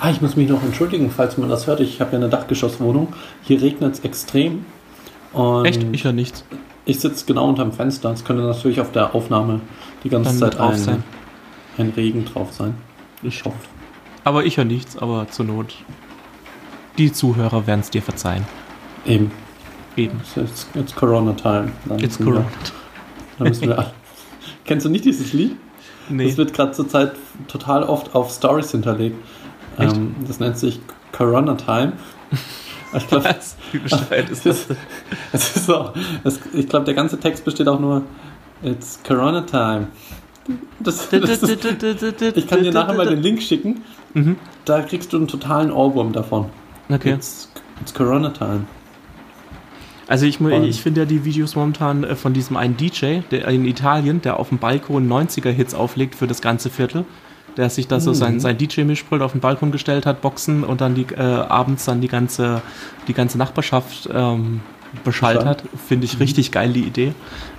Ah, 0.00 0.10
ich 0.10 0.20
muss 0.20 0.34
mich 0.34 0.48
noch 0.48 0.62
entschuldigen, 0.62 1.10
falls 1.10 1.36
man 1.36 1.48
das 1.48 1.66
hört. 1.66 1.80
Ich 1.80 2.00
habe 2.00 2.12
ja 2.12 2.18
eine 2.18 2.28
Dachgeschosswohnung. 2.28 3.12
Hier 3.42 3.60
regnet 3.60 3.94
es 3.94 4.00
extrem. 4.00 4.64
Echt? 5.64 5.84
Ich 5.92 6.04
höre 6.04 6.12
nichts. 6.12 6.44
Ich 6.86 7.00
sitze 7.00 7.26
genau 7.26 7.48
unterm 7.48 7.72
Fenster. 7.72 8.10
Es 8.10 8.24
könnte 8.24 8.42
natürlich 8.42 8.80
auf 8.80 8.92
der 8.92 9.14
Aufnahme 9.14 9.60
die 10.04 10.08
ganze 10.08 10.38
Dann 10.38 10.52
Zeit 10.52 10.60
ein, 10.60 11.02
ein, 11.78 11.92
Regen 11.96 12.24
drauf 12.24 12.52
sein. 12.52 12.74
Ich 13.22 13.44
hoffe. 13.44 13.56
Aber 14.24 14.44
ich 14.44 14.56
höre 14.56 14.64
nichts, 14.64 14.96
aber 14.96 15.28
zur 15.28 15.44
Not. 15.44 15.74
Die 16.98 17.12
Zuhörer 17.12 17.66
werden 17.66 17.80
es 17.80 17.90
dir 17.90 18.02
verzeihen. 18.02 18.44
Eben. 19.04 19.30
Eben. 19.96 20.20
It's, 20.36 20.66
it's 20.74 20.94
Corona 20.94 21.32
Time. 21.34 21.72
Dann 21.84 21.98
it's 21.98 22.18
Corona. 22.18 22.40
Wir, 22.40 22.46
dann 23.38 23.48
müssen 23.48 23.68
wir 23.68 23.92
Kennst 24.64 24.86
du 24.86 24.90
nicht 24.90 25.04
dieses 25.04 25.32
Lied? 25.32 25.56
Nee. 26.08 26.28
Das 26.28 26.36
wird 26.36 26.54
gerade 26.54 26.72
zurzeit 26.72 27.12
total 27.48 27.82
oft 27.84 28.14
auf 28.14 28.30
Stories 28.32 28.70
hinterlegt. 28.70 29.16
Ähm, 29.78 30.14
das 30.26 30.40
nennt 30.40 30.58
sich 30.58 30.80
Corona 31.12 31.54
Time. 31.54 31.94
Glaube, 33.08 33.34
ich 36.52 36.68
glaube, 36.68 36.84
der 36.84 36.94
ganze 36.94 37.18
Text 37.20 37.44
besteht 37.44 37.68
auch 37.68 37.80
nur 37.80 38.02
It's 38.62 39.00
Corona 39.06 39.42
Time. 39.42 39.88
Das, 40.80 41.08
das 41.08 41.42
ist, 41.42 42.36
ich 42.36 42.46
kann 42.46 42.62
dir 42.62 42.72
nachher 42.72 42.94
mal 42.94 43.06
den 43.06 43.22
Link 43.22 43.42
schicken. 43.42 43.82
Mhm. 44.12 44.36
Da 44.64 44.82
kriegst 44.82 45.12
du 45.12 45.16
einen 45.16 45.28
totalen 45.28 45.70
Ohrwurm 45.70 46.12
davon. 46.12 46.46
Okay. 46.90 47.12
It's, 47.12 47.50
it's 47.80 47.94
Corona 47.94 48.30
Time. 48.30 48.66
Also 50.06 50.26
ich, 50.26 50.38
ich 50.40 50.82
finde 50.82 51.00
ja 51.00 51.06
die 51.06 51.24
Videos 51.24 51.56
momentan 51.56 52.04
äh, 52.04 52.14
von 52.14 52.34
diesem 52.34 52.56
einen 52.56 52.76
DJ 52.76 53.20
der 53.30 53.48
in 53.48 53.64
Italien, 53.64 54.20
der 54.20 54.38
auf 54.38 54.50
dem 54.50 54.58
Balkon 54.58 55.10
90er-Hits 55.10 55.74
auflegt 55.74 56.14
für 56.14 56.26
das 56.26 56.42
ganze 56.42 56.68
Viertel, 56.68 57.06
der 57.56 57.70
sich 57.70 57.88
da 57.88 58.00
so 58.00 58.10
mhm. 58.10 58.14
sein, 58.14 58.40
sein 58.40 58.58
DJ-Mischpult 58.58 59.22
auf 59.22 59.32
den 59.32 59.40
Balkon 59.40 59.72
gestellt 59.72 60.04
hat, 60.04 60.20
Boxen 60.20 60.62
und 60.62 60.80
dann 60.80 60.94
die, 60.94 61.06
äh, 61.14 61.20
abends 61.20 61.86
dann 61.86 62.00
die 62.02 62.08
ganze, 62.08 62.60
die 63.08 63.14
ganze 63.14 63.38
Nachbarschaft 63.38 64.08
ähm, 64.12 64.60
beschallt 65.04 65.44
hat. 65.44 65.64
Finde 65.88 66.04
ich 66.04 66.14
mhm. 66.14 66.22
richtig 66.22 66.52
geil, 66.52 66.72
die 66.72 66.82
Idee. 66.82 67.14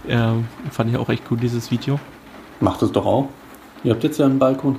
Äh, 0.08 0.28
fand 0.69 0.91
ich 0.91 0.98
auch 0.98 1.10
echt 1.10 1.24
cool, 1.32 1.38
dieses 1.38 1.71
Video. 1.71 2.00
Macht 2.59 2.81
es 2.81 2.91
doch 2.91 3.05
auch. 3.05 3.29
Ihr 3.83 3.93
habt 3.93 4.03
jetzt 4.03 4.19
ja 4.19 4.25
einen 4.25 4.39
Balkon. 4.39 4.77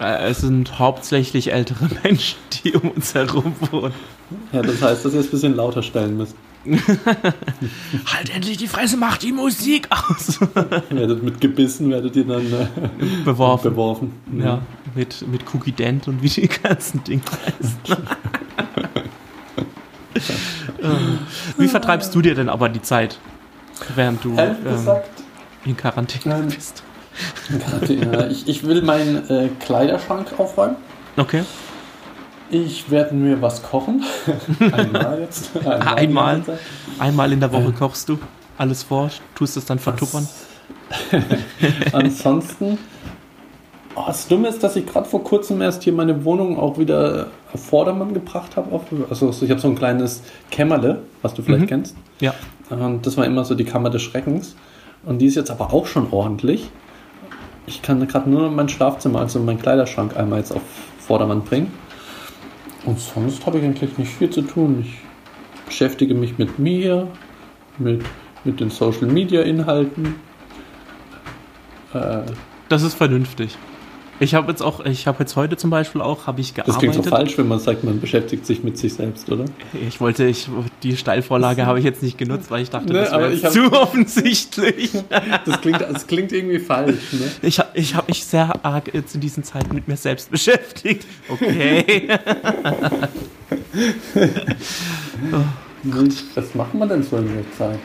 Äh, 0.00 0.28
es 0.28 0.38
sind 0.38 0.78
hauptsächlich 0.78 1.52
ältere 1.52 1.88
Menschen, 2.02 2.38
die 2.52 2.72
um 2.72 2.90
uns 2.90 3.14
herum 3.14 3.54
wohnen. 3.70 3.94
Ja, 4.52 4.62
das 4.62 4.82
heißt, 4.82 5.04
dass 5.04 5.14
ihr 5.14 5.20
es 5.20 5.26
ein 5.26 5.30
bisschen 5.30 5.56
lauter 5.56 5.82
stellen 5.82 6.16
müsst. 6.16 6.34
halt 8.06 8.34
endlich 8.34 8.56
die 8.56 8.66
Fresse, 8.66 8.96
macht 8.96 9.22
die 9.22 9.32
Musik 9.32 9.86
aus. 9.90 10.40
werdet 10.90 11.22
mit 11.22 11.38
Gebissen 11.38 11.90
werdet 11.90 12.16
ihr 12.16 12.24
dann 12.24 12.46
äh, 12.46 12.66
beworfen. 13.22 13.70
beworfen. 13.70 14.12
Ja, 14.38 14.62
mit, 14.94 15.28
mit 15.28 15.42
Cookie 15.54 15.72
Dent 15.72 16.08
und 16.08 16.22
wie 16.22 16.28
die 16.28 16.48
ganzen 16.48 17.04
Dinge 17.04 17.20
heißen. 17.44 18.06
wie 21.58 21.68
vertreibst 21.68 22.14
du 22.14 22.22
dir 22.22 22.34
denn 22.34 22.48
aber 22.48 22.70
die 22.70 22.80
Zeit, 22.80 23.18
während 23.94 24.24
du 24.24 24.34
ähm, 24.38 24.56
in 25.66 25.76
Quarantäne 25.76 26.46
bist? 26.48 26.82
Ich, 28.30 28.48
ich 28.48 28.66
will 28.66 28.82
meinen 28.82 29.28
äh, 29.30 29.48
Kleiderschrank 29.60 30.38
aufräumen. 30.38 30.76
Okay. 31.16 31.42
Ich 32.50 32.90
werde 32.90 33.14
mir 33.14 33.40
was 33.40 33.62
kochen. 33.62 34.04
Einmal 34.72 35.20
jetzt. 35.20 35.50
Einmal. 35.56 35.96
Einmal, 35.96 36.42
einmal 36.98 37.32
in 37.32 37.40
der 37.40 37.52
Woche 37.52 37.68
äh. 37.68 37.72
kochst 37.72 38.08
du 38.08 38.18
alles 38.58 38.82
vor, 38.82 39.10
tust 39.34 39.56
es 39.56 39.64
dann 39.64 39.78
vertuppern. 39.78 40.28
Ansonsten, 41.92 42.78
oh, 43.96 44.04
das 44.06 44.28
Dumme 44.28 44.48
ist, 44.48 44.62
dass 44.62 44.76
ich 44.76 44.86
gerade 44.86 45.08
vor 45.08 45.24
kurzem 45.24 45.60
erst 45.62 45.82
hier 45.82 45.92
meine 45.92 46.24
Wohnung 46.24 46.58
auch 46.58 46.78
wieder 46.78 47.28
auf 47.52 47.64
Vordermann 47.64 48.14
gebracht 48.14 48.56
habe. 48.56 48.80
Also 49.10 49.30
ich 49.30 49.50
habe 49.50 49.60
so 49.60 49.68
ein 49.68 49.74
kleines 49.74 50.22
Kämmerle, 50.50 51.02
was 51.22 51.34
du 51.34 51.42
vielleicht 51.42 51.62
mhm. 51.62 51.68
kennst. 51.68 51.96
Ja. 52.20 52.34
Und 52.70 53.06
das 53.06 53.16
war 53.16 53.24
immer 53.24 53.44
so 53.44 53.54
die 53.54 53.64
Kammer 53.64 53.90
des 53.90 54.02
Schreckens. 54.02 54.54
Und 55.04 55.18
die 55.18 55.26
ist 55.26 55.34
jetzt 55.34 55.50
aber 55.50 55.72
auch 55.72 55.86
schon 55.86 56.12
ordentlich. 56.12 56.70
Ich 57.66 57.82
kann 57.82 58.06
gerade 58.06 58.28
nur 58.28 58.50
mein 58.50 58.68
Schlafzimmer, 58.68 59.20
also 59.20 59.40
meinen 59.40 59.60
Kleiderschrank 59.60 60.16
einmal 60.16 60.40
jetzt 60.40 60.52
auf 60.52 60.62
Vordermann 60.98 61.42
bringen. 61.42 61.72
Und 62.84 63.00
sonst 63.00 63.46
habe 63.46 63.58
ich 63.58 63.64
eigentlich 63.64 63.96
nicht 63.96 64.12
viel 64.12 64.30
zu 64.30 64.42
tun. 64.42 64.84
Ich 64.86 64.98
beschäftige 65.64 66.14
mich 66.14 66.38
mit 66.38 66.58
mir, 66.58 67.08
mit, 67.78 68.04
mit 68.44 68.60
den 68.60 68.70
Social 68.70 69.06
Media 69.06 69.42
Inhalten. 69.42 70.16
Äh, 71.94 72.20
das 72.68 72.82
ist 72.82 72.94
vernünftig. 72.94 73.56
Ich 74.20 74.34
habe 74.34 74.50
jetzt 74.50 74.62
auch, 74.62 74.84
ich 74.84 75.06
habe 75.08 75.18
jetzt 75.20 75.34
heute 75.34 75.56
zum 75.56 75.70
Beispiel 75.70 76.00
auch, 76.00 76.26
habe 76.28 76.40
ich 76.40 76.54
gearbeitet. 76.54 76.74
Das 76.74 76.78
klingt 76.78 76.94
so 76.94 77.02
falsch, 77.02 77.36
wenn 77.36 77.48
man 77.48 77.58
sagt, 77.58 77.82
man 77.82 78.00
beschäftigt 78.00 78.46
sich 78.46 78.62
mit 78.62 78.78
sich 78.78 78.94
selbst, 78.94 79.30
oder? 79.30 79.44
Ich 79.88 80.00
wollte, 80.00 80.24
ich, 80.24 80.48
die 80.82 80.96
Steilvorlage 80.96 81.66
habe 81.66 81.80
ich 81.80 81.84
jetzt 81.84 82.02
nicht 82.02 82.16
genutzt, 82.16 82.50
weil 82.50 82.62
ich 82.62 82.70
dachte, 82.70 82.92
ne, 82.92 83.00
das 83.00 83.12
wäre 83.12 83.50
zu 83.50 83.72
offensichtlich. 83.72 84.90
das, 85.44 85.60
klingt, 85.60 85.80
das 85.80 86.06
klingt 86.06 86.32
irgendwie 86.32 86.60
falsch. 86.60 87.12
Ne? 87.12 87.30
Ich, 87.42 87.60
ich 87.74 87.94
habe 87.96 88.06
mich 88.08 88.24
sehr 88.24 88.64
arg 88.64 88.94
jetzt 88.94 89.16
in 89.16 89.20
diesen 89.20 89.42
Zeiten 89.42 89.74
mit 89.74 89.88
mir 89.88 89.96
selbst 89.96 90.30
beschäftigt. 90.30 91.06
Okay. 91.28 92.08
oh, 95.32 95.42
Was 96.34 96.54
macht 96.54 96.74
man 96.74 96.88
denn 96.88 97.02
so 97.02 97.16
in 97.16 97.26
der 97.26 97.52
Zeit? 97.58 97.80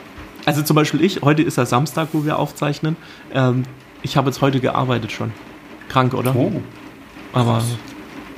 Also 0.46 0.62
zum 0.62 0.76
Beispiel 0.76 1.04
ich, 1.04 1.22
heute 1.22 1.42
ist 1.42 1.58
ja 1.58 1.66
Samstag, 1.66 2.10
wo 2.14 2.24
wir 2.24 2.38
aufzeichnen. 2.38 2.96
Ähm, 3.34 3.64
ich 4.04 4.16
habe 4.16 4.30
jetzt 4.30 4.42
heute 4.42 4.60
gearbeitet 4.60 5.12
schon. 5.12 5.34
Krank, 5.90 6.14
oder? 6.14 6.36
Oh. 6.36 6.52
Aber 7.34 7.62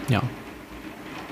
ja, 0.10 0.22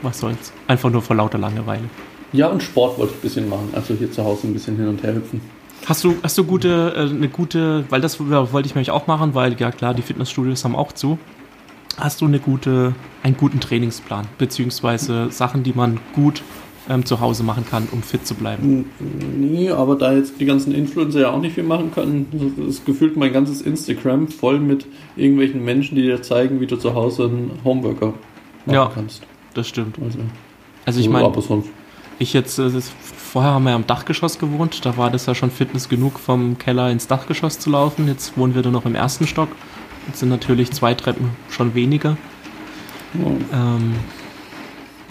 was 0.01 0.19
soll's. 0.19 0.53
Einfach 0.67 0.89
nur 0.89 1.01
vor 1.01 1.15
lauter 1.15 1.37
Langeweile. 1.37 1.83
Ja, 2.31 2.47
und 2.47 2.61
Sport 2.61 2.99
wollte 2.99 3.13
ich 3.13 3.19
ein 3.19 3.21
bisschen 3.21 3.49
machen. 3.49 3.69
Also 3.73 3.95
hier 3.95 4.11
zu 4.11 4.23
Hause 4.23 4.47
ein 4.47 4.53
bisschen 4.53 4.77
hin 4.77 4.87
und 4.87 5.01
her 5.01 5.15
hüpfen. 5.15 5.41
Hast 5.85 6.03
du, 6.03 6.15
hast 6.21 6.37
du 6.37 6.43
gute, 6.43 6.93
äh, 6.95 7.09
eine 7.09 7.29
gute, 7.29 7.85
weil 7.89 8.01
das 8.01 8.19
wollte 8.19 8.67
ich 8.67 8.75
nämlich 8.75 8.91
auch 8.91 9.07
machen, 9.07 9.33
weil 9.33 9.59
ja 9.59 9.71
klar, 9.71 9.93
die 9.93 10.01
Fitnessstudios 10.01 10.63
haben 10.63 10.75
auch 10.75 10.91
zu. 10.91 11.17
Hast 11.97 12.21
du 12.21 12.25
eine 12.25 12.39
gute, 12.39 12.93
einen 13.23 13.35
guten 13.35 13.59
Trainingsplan, 13.59 14.27
beziehungsweise 14.37 15.31
Sachen, 15.31 15.63
die 15.63 15.73
man 15.73 15.99
gut 16.13 16.43
ähm, 16.89 17.05
zu 17.05 17.19
Hause 17.19 17.43
machen 17.43 17.65
kann, 17.69 17.87
um 17.91 18.01
fit 18.01 18.25
zu 18.25 18.33
bleiben? 18.35 18.85
Nee, 19.37 19.69
aber 19.69 19.95
da 19.95 20.13
jetzt 20.13 20.39
die 20.39 20.45
ganzen 20.45 20.73
Influencer 20.73 21.21
ja 21.21 21.31
auch 21.31 21.39
nicht 21.39 21.53
viel 21.53 21.63
machen 21.63 21.91
können, 21.91 22.57
ist 22.67 22.85
gefühlt 22.85 23.15
mein 23.15 23.31
ganzes 23.31 23.61
Instagram 23.61 24.27
voll 24.27 24.59
mit 24.59 24.85
irgendwelchen 25.15 25.63
Menschen, 25.63 25.95
die 25.95 26.01
dir 26.01 26.21
zeigen, 26.21 26.59
wie 26.59 26.67
du 26.67 26.75
zu 26.75 26.95
Hause 26.95 27.25
einen 27.25 27.51
Homeworker 27.63 28.13
machen 28.65 28.75
ja, 28.75 28.91
kannst. 28.93 29.23
Das 29.53 29.67
stimmt. 29.67 29.97
Also, 30.03 30.19
also 30.85 30.99
ich 30.99 31.09
meine, 31.09 31.31
ich 32.17 32.33
jetzt, 32.33 32.59
äh, 32.59 32.69
vorher 33.01 33.51
haben 33.51 33.63
wir 33.63 33.69
ja 33.69 33.75
am 33.75 33.87
Dachgeschoss 33.87 34.39
gewohnt, 34.39 34.85
da 34.85 34.97
war 34.97 35.09
das 35.09 35.25
ja 35.25 35.35
schon 35.35 35.51
Fitness 35.51 35.87
genug, 35.87 36.19
vom 36.19 36.57
Keller 36.57 36.91
ins 36.91 37.07
Dachgeschoss 37.07 37.59
zu 37.59 37.69
laufen. 37.69 38.07
Jetzt 38.07 38.37
wohnen 38.37 38.55
wir 38.55 38.63
nur 38.63 38.71
noch 38.71 38.85
im 38.85 38.95
ersten 38.95 39.25
Stock. 39.25 39.49
Jetzt 40.07 40.19
sind 40.19 40.29
natürlich 40.29 40.71
zwei 40.71 40.95
Treppen 40.95 41.29
schon 41.49 41.75
weniger. 41.75 42.17
Oh. 43.23 43.31
Ähm, 43.53 43.93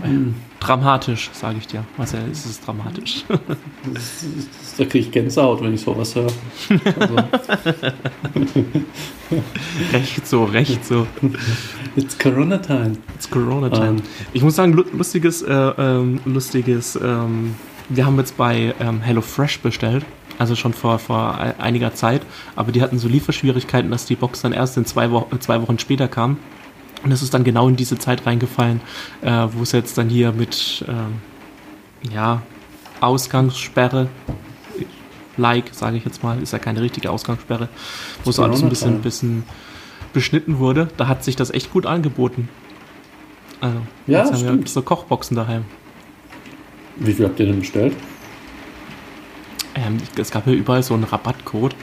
mhm. 0.04 0.34
Dramatisch, 0.60 1.30
sage 1.32 1.58
ich 1.58 1.66
dir. 1.68 1.84
Was 1.96 2.12
ja 2.12 2.20
ist, 2.20 2.66
dramatisch. 2.66 3.24
Das 3.28 4.26
da 4.78 4.84
kriege 4.84 5.06
ich 5.06 5.12
Gänsehaut, 5.12 5.62
wenn 5.62 5.74
ich 5.74 5.80
sowas 5.80 6.14
höre. 6.14 6.30
Also. 6.98 7.16
recht 9.92 10.26
so, 10.26 10.44
recht 10.44 10.84
so. 10.84 11.06
It's 11.96 12.18
Corona 12.18 12.58
Time. 12.58 12.96
It's 13.14 13.30
Corona 13.30 13.70
Time. 13.70 13.90
Um. 13.90 13.96
Ähm. 13.98 14.02
Ich 14.32 14.42
muss 14.42 14.56
sagen, 14.56 14.72
lustiges, 14.72 15.42
äh, 15.42 15.52
ähm, 15.52 16.20
lustiges, 16.24 16.96
ähm, 16.96 17.54
wir 17.88 18.04
haben 18.04 18.18
jetzt 18.18 18.36
bei 18.36 18.74
ähm, 18.80 19.00
HelloFresh 19.00 19.60
bestellt. 19.60 20.04
Also 20.38 20.54
schon 20.54 20.72
vor, 20.72 20.98
vor 20.98 21.38
einiger 21.58 21.94
Zeit. 21.94 22.22
Aber 22.54 22.70
die 22.70 22.82
hatten 22.82 22.98
so 22.98 23.08
Lieferschwierigkeiten, 23.08 23.90
dass 23.90 24.06
die 24.06 24.14
Box 24.14 24.42
dann 24.42 24.52
erst 24.52 24.76
in 24.76 24.84
zwei, 24.84 25.10
Wo 25.10 25.26
zwei 25.40 25.60
Wochen 25.62 25.78
später 25.78 26.06
kam. 26.06 26.38
Und 27.04 27.12
es 27.12 27.22
ist 27.22 27.32
dann 27.32 27.44
genau 27.44 27.68
in 27.68 27.76
diese 27.76 27.98
Zeit 27.98 28.26
reingefallen, 28.26 28.80
äh, 29.22 29.46
wo 29.52 29.62
es 29.62 29.72
jetzt 29.72 29.96
dann 29.98 30.08
hier 30.08 30.32
mit 30.32 30.84
ähm, 30.88 31.20
ja, 32.12 32.42
Ausgangssperre, 33.00 34.08
like, 35.36 35.70
sage 35.72 35.96
ich 35.96 36.04
jetzt 36.04 36.22
mal, 36.22 36.42
ist 36.42 36.52
ja 36.52 36.58
keine 36.58 36.80
richtige 36.80 37.10
Ausgangssperre, 37.10 37.68
wo 38.24 38.30
es 38.30 38.40
alles 38.40 38.62
ein 38.62 38.68
bisschen, 38.68 39.00
bisschen 39.00 39.44
beschnitten 40.12 40.58
wurde. 40.58 40.88
Da 40.96 41.06
hat 41.06 41.22
sich 41.22 41.36
das 41.36 41.50
echt 41.50 41.72
gut 41.72 41.86
angeboten. 41.86 42.48
Also, 43.60 43.78
ja, 44.06 44.20
jetzt 44.20 44.32
haben 44.32 44.38
stimmt. 44.38 44.64
wir 44.64 44.68
so 44.68 44.82
Kochboxen 44.82 45.36
daheim. 45.36 45.64
Wie 46.96 47.12
viel 47.12 47.26
habt 47.26 47.38
ihr 47.38 47.46
denn 47.46 47.60
bestellt? 47.60 47.94
Ähm, 49.74 49.98
es 50.16 50.30
gab 50.30 50.46
ja 50.46 50.52
überall 50.52 50.82
so 50.82 50.94
einen 50.94 51.04
Rabattcode. 51.04 51.74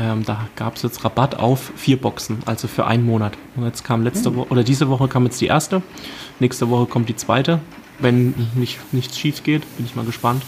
Ähm, 0.00 0.24
da 0.24 0.48
gab 0.54 0.76
es 0.76 0.82
jetzt 0.82 1.04
Rabatt 1.04 1.36
auf 1.36 1.72
vier 1.76 1.96
Boxen, 1.96 2.38
also 2.46 2.68
für 2.68 2.86
einen 2.86 3.04
Monat. 3.04 3.32
Und 3.56 3.64
jetzt 3.64 3.84
kam 3.84 4.02
letzte 4.04 4.30
hm. 4.30 4.36
Woche, 4.36 4.50
oder 4.50 4.62
diese 4.62 4.88
Woche 4.88 5.08
kam 5.08 5.24
jetzt 5.24 5.40
die 5.40 5.46
erste. 5.46 5.82
Nächste 6.38 6.70
Woche 6.70 6.86
kommt 6.86 7.08
die 7.08 7.16
zweite. 7.16 7.60
Wenn 7.98 8.34
nicht, 8.54 8.78
nichts 8.92 9.18
schief 9.18 9.42
geht, 9.42 9.62
bin 9.76 9.86
ich 9.86 9.96
mal 9.96 10.04
gespannt. 10.04 10.42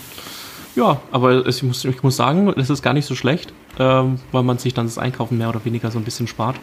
Ja, 0.77 1.01
aber 1.11 1.47
es, 1.47 1.57
ich, 1.57 1.63
muss, 1.65 1.85
ich 1.85 2.03
muss 2.05 2.17
sagen, 2.17 2.49
es 2.57 2.71
ist 2.71 2.83
gar 2.83 2.93
nicht 2.93 3.07
so 3.07 3.17
schlecht, 3.17 3.53
ähm, 3.79 4.21
weil 4.31 4.45
man 4.45 4.59
sich 4.59 4.73
dann 4.73 4.87
das 4.87 4.99
Einkaufen 4.99 5.37
mehr 5.37 5.49
oder 5.49 5.65
weniger 5.65 5.91
so 5.91 5.99
ein 5.99 6.05
bisschen 6.05 6.29
spart. 6.29 6.57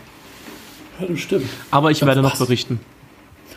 Ja, 1.00 1.08
das 1.08 1.20
stimmt. 1.20 1.50
Aber 1.72 1.92
ich 1.92 2.06
werde 2.06 2.22
noch 2.22 2.38
berichten. 2.38 2.80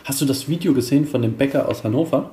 Hast 0.03 0.19
du 0.19 0.25
das 0.25 0.49
Video 0.49 0.73
gesehen 0.73 1.07
von 1.07 1.21
dem 1.21 1.33
Bäcker 1.33 1.69
aus 1.69 1.85
Hannover? 1.85 2.31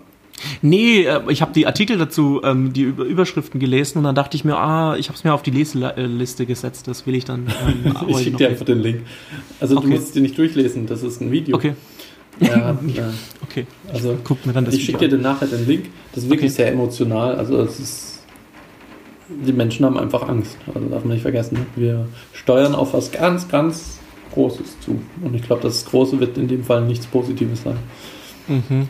Nee, 0.63 1.03
äh, 1.03 1.21
ich 1.29 1.43
habe 1.43 1.53
die 1.53 1.67
Artikel 1.67 1.99
dazu, 1.99 2.41
ähm, 2.45 2.73
die 2.73 2.83
Überschriften 2.83 3.61
gelesen 3.61 3.99
und 3.99 4.05
dann 4.05 4.15
dachte 4.15 4.37
ich 4.37 4.45
mir, 4.45 4.57
ah, 4.57 4.97
ich 4.97 5.09
habe 5.09 5.17
es 5.17 5.25
mir 5.25 5.33
auf 5.35 5.43
die 5.43 5.51
Leseliste 5.51 6.47
gesetzt, 6.47 6.89
das 6.89 7.07
will 7.07 7.15
ich 7.15 7.25
dann. 7.25 7.47
Ähm, 7.69 7.95
ich 8.07 8.19
schicke 8.19 8.37
dir 8.37 8.49
einfach 8.51 8.65
den 8.65 8.81
Link. 8.81 9.01
Also 9.61 9.77
okay. 9.77 9.87
du 9.87 9.93
musst 9.93 10.07
es 10.09 10.13
dir 10.13 10.23
nicht 10.23 10.39
durchlesen, 10.39 10.87
das 10.87 11.03
ist 11.03 11.21
ein 11.21 11.33
Video. 11.33 11.57
Okay. 11.57 11.75
Ja, 12.41 12.79
ja. 12.95 13.13
okay. 13.43 13.67
Also 13.93 14.17
guck 14.23 14.47
mir 14.47 14.53
dann 14.53 14.65
das 14.65 14.75
Ich 14.75 14.85
schicke 14.85 14.99
dir 14.99 15.09
dann 15.09 15.23
nachher 15.23 15.49
den 15.49 15.67
Link. 15.67 15.87
Das 16.13 16.23
ist 16.23 16.31
wirklich 16.31 16.53
okay. 16.53 16.63
sehr 16.63 16.73
emotional. 16.73 17.35
Also 17.35 17.61
es 17.61 17.81
ist, 17.81 18.19
die 19.29 19.53
Menschen 19.53 19.85
haben 19.85 19.99
einfach 19.99 20.29
Angst. 20.29 20.57
Also 20.73 20.89
darf 20.89 21.05
man 21.05 21.15
nicht 21.15 21.23
vergessen. 21.23 21.67
Wir 21.75 22.07
steuern 22.33 22.77
auf 22.77 22.95
was 22.95 23.11
ganz, 23.11 23.49
ganz 23.49 23.99
Großes 24.35 24.81
zu. 24.81 25.01
Und 25.21 25.35
ich 25.35 25.43
glaube, 25.43 25.63
das 25.63 25.85
Große 25.87 26.21
wird 26.21 26.39
in 26.39 26.47
dem 26.47 26.63
Fall 26.63 26.85
nichts 26.85 27.07
Positives 27.07 27.65
sein. 27.65 27.77
Mhm. 28.49 28.89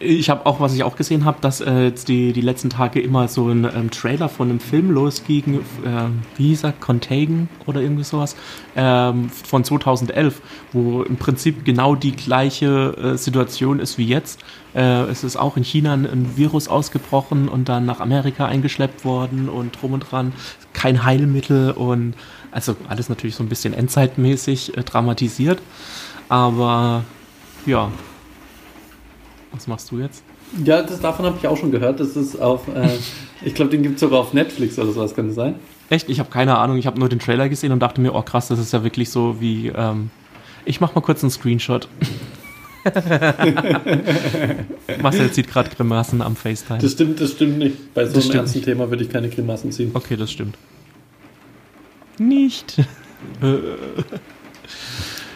Ich 0.00 0.28
habe 0.28 0.44
auch, 0.46 0.60
was 0.60 0.74
ich 0.74 0.82
auch 0.82 0.96
gesehen 0.96 1.24
habe, 1.24 1.38
dass 1.40 1.60
äh, 1.60 1.84
jetzt 1.84 2.08
die, 2.08 2.32
die 2.32 2.40
letzten 2.40 2.68
Tage 2.68 3.00
immer 3.00 3.28
so 3.28 3.48
ein 3.48 3.64
ähm, 3.64 3.90
Trailer 3.90 4.28
von 4.28 4.50
einem 4.50 4.60
Film 4.60 4.90
losging, 4.90 5.60
äh, 5.84 6.08
wie 6.36 6.48
hieß 6.48 6.64
Contagion 6.80 7.48
oder 7.66 7.80
irgendwie 7.80 8.04
sowas, 8.04 8.36
ähm, 8.76 9.30
von 9.30 9.64
2011, 9.64 10.40
wo 10.72 11.02
im 11.02 11.16
Prinzip 11.16 11.64
genau 11.64 11.94
die 11.94 12.12
gleiche 12.12 12.96
äh, 12.96 13.16
Situation 13.16 13.78
ist 13.78 13.98
wie 13.98 14.06
jetzt. 14.06 14.40
Äh, 14.74 15.02
es 15.02 15.22
ist 15.22 15.36
auch 15.36 15.56
in 15.56 15.62
China 15.62 15.92
ein, 15.92 16.06
ein, 16.06 16.36
Virus 16.36 16.66
ausgebrochen 16.66 17.48
und 17.48 17.68
dann 17.68 17.84
nach 17.86 18.00
Amerika 18.00 18.46
eingeschleppt 18.46 19.04
worden 19.04 19.48
und 19.48 19.80
drum 19.80 19.92
und 19.92 20.00
dran, 20.10 20.32
kein 20.72 21.04
Heilmittel 21.04 21.72
und 21.72 22.14
also 22.50 22.76
alles 22.88 23.08
natürlich 23.08 23.36
so 23.36 23.42
ein 23.42 23.48
bisschen 23.48 23.74
endzeitmäßig 23.74 24.76
äh, 24.76 24.82
dramatisiert, 24.82 25.60
aber 26.28 27.04
ja, 27.66 27.90
was 29.52 29.66
machst 29.66 29.90
du 29.90 29.98
jetzt? 29.98 30.22
Ja, 30.64 30.82
das, 30.82 31.00
davon 31.00 31.26
habe 31.26 31.36
ich 31.38 31.46
auch 31.46 31.56
schon 31.56 31.70
gehört. 31.70 32.00
Das 32.00 32.16
ist 32.16 32.40
auf, 32.40 32.68
äh, 32.68 32.88
ich 33.42 33.54
glaube, 33.54 33.70
den 33.70 33.82
gibt 33.82 33.96
es 33.96 34.00
sogar 34.00 34.20
auf 34.20 34.32
Netflix 34.32 34.78
oder 34.78 34.92
sowas, 34.92 35.14
kann 35.14 35.26
das 35.26 35.36
sein? 35.36 35.56
Echt? 35.90 36.08
Ich 36.08 36.18
habe 36.18 36.30
keine 36.30 36.56
Ahnung. 36.58 36.78
Ich 36.78 36.86
habe 36.86 36.98
nur 36.98 37.08
den 37.08 37.18
Trailer 37.18 37.48
gesehen 37.48 37.72
und 37.72 37.80
dachte 37.80 38.00
mir, 38.00 38.14
oh 38.14 38.22
krass, 38.22 38.48
das 38.48 38.58
ist 38.58 38.72
ja 38.72 38.82
wirklich 38.84 39.10
so 39.10 39.40
wie. 39.40 39.68
Ähm, 39.68 40.10
ich 40.64 40.80
mache 40.80 40.94
mal 40.94 41.00
kurz 41.00 41.22
einen 41.22 41.30
Screenshot. 41.30 41.88
Marcel 45.02 45.30
zieht 45.30 45.48
gerade 45.48 45.70
Grimassen 45.70 46.22
am 46.22 46.34
FaceTime. 46.34 46.80
Das 46.80 46.92
stimmt, 46.92 47.20
das 47.20 47.32
stimmt 47.32 47.58
nicht. 47.58 47.94
Bei 47.94 48.06
so 48.06 48.14
das 48.14 48.26
einem 48.26 48.38
ernsten 48.38 48.58
nicht. 48.58 48.66
Thema 48.66 48.90
würde 48.90 49.04
ich 49.04 49.10
keine 49.10 49.28
Grimassen 49.28 49.70
ziehen. 49.70 49.90
Okay, 49.94 50.16
das 50.16 50.30
stimmt. 50.30 50.56
Nicht. 52.18 52.76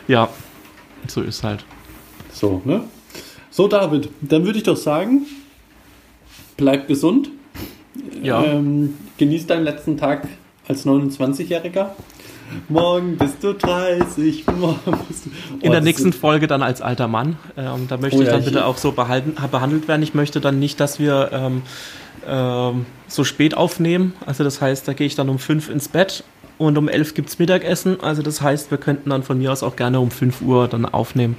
ja, 0.08 0.28
so 1.06 1.22
ist 1.22 1.44
halt. 1.44 1.64
So, 2.32 2.60
ne? 2.64 2.82
So, 3.56 3.68
David, 3.68 4.10
dann 4.20 4.44
würde 4.44 4.58
ich 4.58 4.64
doch 4.64 4.76
sagen, 4.76 5.22
bleib 6.58 6.88
gesund. 6.88 7.30
Ja. 8.22 8.44
Ähm, 8.44 8.92
genieß 9.16 9.46
deinen 9.46 9.64
letzten 9.64 9.96
Tag 9.96 10.28
als 10.68 10.84
29-Jähriger. 10.84 11.92
Morgen 12.68 13.16
bist 13.16 13.42
du 13.42 13.54
30. 13.54 14.44
Morgen 14.58 14.98
bist 15.08 15.24
du 15.24 15.30
oh, 15.54 15.58
In 15.62 15.72
der 15.72 15.80
nächsten 15.80 16.12
Folge 16.12 16.48
dann 16.48 16.62
als 16.62 16.82
alter 16.82 17.08
Mann. 17.08 17.38
Ähm, 17.56 17.86
da 17.88 17.96
möchte 17.96 18.18
oh, 18.18 18.22
ich 18.24 18.28
dann 18.28 18.44
bitte 18.44 18.66
auch 18.66 18.76
so 18.76 18.92
behalten, 18.92 19.36
behandelt 19.50 19.88
werden. 19.88 20.02
Ich 20.02 20.12
möchte 20.12 20.42
dann 20.42 20.58
nicht, 20.58 20.78
dass 20.78 20.98
wir 20.98 21.30
ähm, 21.32 21.62
ähm, 22.28 22.84
so 23.08 23.24
spät 23.24 23.56
aufnehmen. 23.56 24.12
Also 24.26 24.44
das 24.44 24.60
heißt, 24.60 24.86
da 24.86 24.92
gehe 24.92 25.06
ich 25.06 25.14
dann 25.14 25.30
um 25.30 25.38
5 25.38 25.70
ins 25.70 25.88
Bett 25.88 26.24
und 26.58 26.76
um 26.76 26.90
11 26.90 27.14
gibt 27.14 27.30
es 27.30 27.38
Mittagessen. 27.38 28.02
Also 28.02 28.20
das 28.20 28.42
heißt, 28.42 28.70
wir 28.70 28.76
könnten 28.76 29.08
dann 29.08 29.22
von 29.22 29.38
mir 29.38 29.50
aus 29.50 29.62
auch 29.62 29.76
gerne 29.76 29.98
um 29.98 30.10
5 30.10 30.42
Uhr 30.42 30.68
dann 30.68 30.84
aufnehmen. 30.84 31.36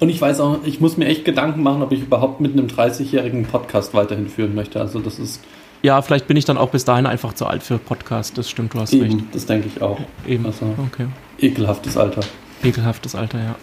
Und 0.00 0.08
ich 0.08 0.20
weiß 0.20 0.40
auch, 0.40 0.64
ich 0.64 0.80
muss 0.80 0.96
mir 0.96 1.04
echt 1.06 1.26
Gedanken 1.26 1.62
machen, 1.62 1.82
ob 1.82 1.92
ich 1.92 2.00
überhaupt 2.00 2.40
mit 2.40 2.52
einem 2.54 2.66
30-jährigen 2.66 3.44
Podcast 3.44 3.92
weiterhin 3.92 4.28
führen 4.28 4.54
möchte. 4.54 4.80
Also 4.80 4.98
das 4.98 5.18
ist. 5.18 5.42
Ja, 5.82 6.00
vielleicht 6.00 6.26
bin 6.26 6.36
ich 6.36 6.46
dann 6.46 6.58
auch 6.58 6.70
bis 6.70 6.86
dahin 6.86 7.06
einfach 7.06 7.34
zu 7.34 7.46
alt 7.46 7.62
für 7.62 7.78
Podcast. 7.78 8.36
Das 8.38 8.48
stimmt, 8.48 8.74
du 8.74 8.80
hast 8.80 8.92
Eben, 8.94 9.02
recht. 9.04 9.24
Das 9.32 9.46
denke 9.46 9.68
ich 9.68 9.82
auch. 9.82 10.00
Eben. 10.26 10.46
Also, 10.46 10.74
okay. 10.86 11.06
Ekelhaftes 11.38 11.96
Alter. 11.98 12.22
Ekelhaftes 12.62 13.14
Alter, 13.14 13.38
ja. 13.38 13.54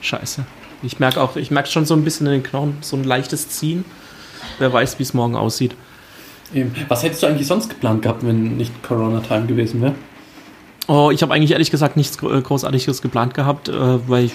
Scheiße. 0.00 0.44
Ich 0.82 0.98
merke 0.98 1.20
auch, 1.20 1.36
ich 1.36 1.50
merke 1.50 1.68
schon 1.68 1.84
so 1.84 1.94
ein 1.94 2.04
bisschen 2.04 2.26
in 2.26 2.32
den 2.32 2.42
Knochen, 2.42 2.78
so 2.80 2.96
ein 2.96 3.04
leichtes 3.04 3.50
Ziehen. 3.50 3.84
Wer 4.58 4.72
weiß, 4.72 4.98
wie 4.98 5.02
es 5.02 5.14
morgen 5.14 5.36
aussieht. 5.36 5.76
Eben. 6.54 6.74
Was 6.88 7.02
hättest 7.02 7.22
du 7.22 7.26
eigentlich 7.26 7.46
sonst 7.46 7.68
geplant 7.68 8.02
gehabt, 8.02 8.26
wenn 8.26 8.56
nicht 8.56 8.82
Corona-Time 8.82 9.46
gewesen 9.46 9.82
wäre? 9.82 9.94
Oh, 10.88 11.12
ich 11.12 11.22
habe 11.22 11.32
eigentlich 11.32 11.52
ehrlich 11.52 11.70
gesagt 11.70 11.96
nichts 11.96 12.20
äh, 12.24 12.40
Großartiges 12.40 13.02
geplant 13.02 13.34
gehabt, 13.34 13.68
äh, 13.68 14.08
weil 14.08 14.24
ich, 14.24 14.32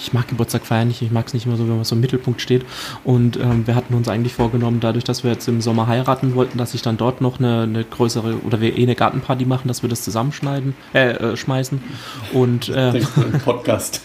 ich 0.00 0.12
mag 0.12 0.28
Geburtstag 0.28 0.64
feiern 0.64 0.86
nicht. 0.86 1.02
Ich 1.02 1.10
mag 1.10 1.26
es 1.26 1.34
nicht 1.34 1.46
immer 1.46 1.56
so, 1.56 1.66
wenn 1.66 1.74
man 1.74 1.84
so 1.84 1.96
im 1.96 2.00
Mittelpunkt 2.00 2.40
steht. 2.40 2.64
Und 3.02 3.36
ähm, 3.36 3.66
wir 3.66 3.74
hatten 3.74 3.94
uns 3.94 4.08
eigentlich 4.08 4.34
vorgenommen, 4.34 4.78
dadurch, 4.78 5.02
dass 5.02 5.24
wir 5.24 5.32
jetzt 5.32 5.48
im 5.48 5.60
Sommer 5.60 5.88
heiraten 5.88 6.36
wollten, 6.36 6.58
dass 6.58 6.74
ich 6.74 6.82
dann 6.82 6.96
dort 6.96 7.20
noch 7.20 7.40
eine, 7.40 7.62
eine 7.62 7.82
größere 7.82 8.38
oder 8.46 8.60
wir 8.60 8.78
eh 8.78 8.84
eine 8.84 8.94
Gartenparty 8.94 9.46
machen, 9.46 9.66
dass 9.66 9.82
wir 9.82 9.90
das 9.90 10.02
zusammenschneiden, 10.02 10.74
äh, 10.94 11.10
äh 11.10 11.36
schmeißen. 11.36 11.82
Und 12.32 12.68
äh, 12.68 13.02
Podcast. 13.44 14.02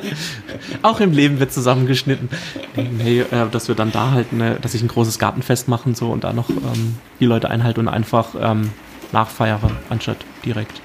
auch 0.82 0.98
im 0.98 1.12
Leben 1.12 1.38
wird 1.38 1.52
zusammengeschnitten. 1.52 2.28
Nee, 2.74 3.20
äh, 3.20 3.48
dass 3.52 3.68
wir 3.68 3.76
dann 3.76 3.92
da 3.92 4.10
halt, 4.10 4.26
eine, 4.32 4.56
dass 4.56 4.74
ich 4.74 4.82
ein 4.82 4.88
großes 4.88 5.20
Gartenfest 5.20 5.68
machen 5.68 5.94
so 5.94 6.10
und 6.10 6.24
da 6.24 6.32
noch 6.32 6.50
ähm, 6.50 6.96
die 7.20 7.26
Leute 7.26 7.50
einhalte 7.50 7.78
und 7.78 7.86
einfach 7.86 8.34
ähm, 8.40 8.70
nachfeiere, 9.12 9.70
anstatt 9.90 10.18
direkt. 10.44 10.80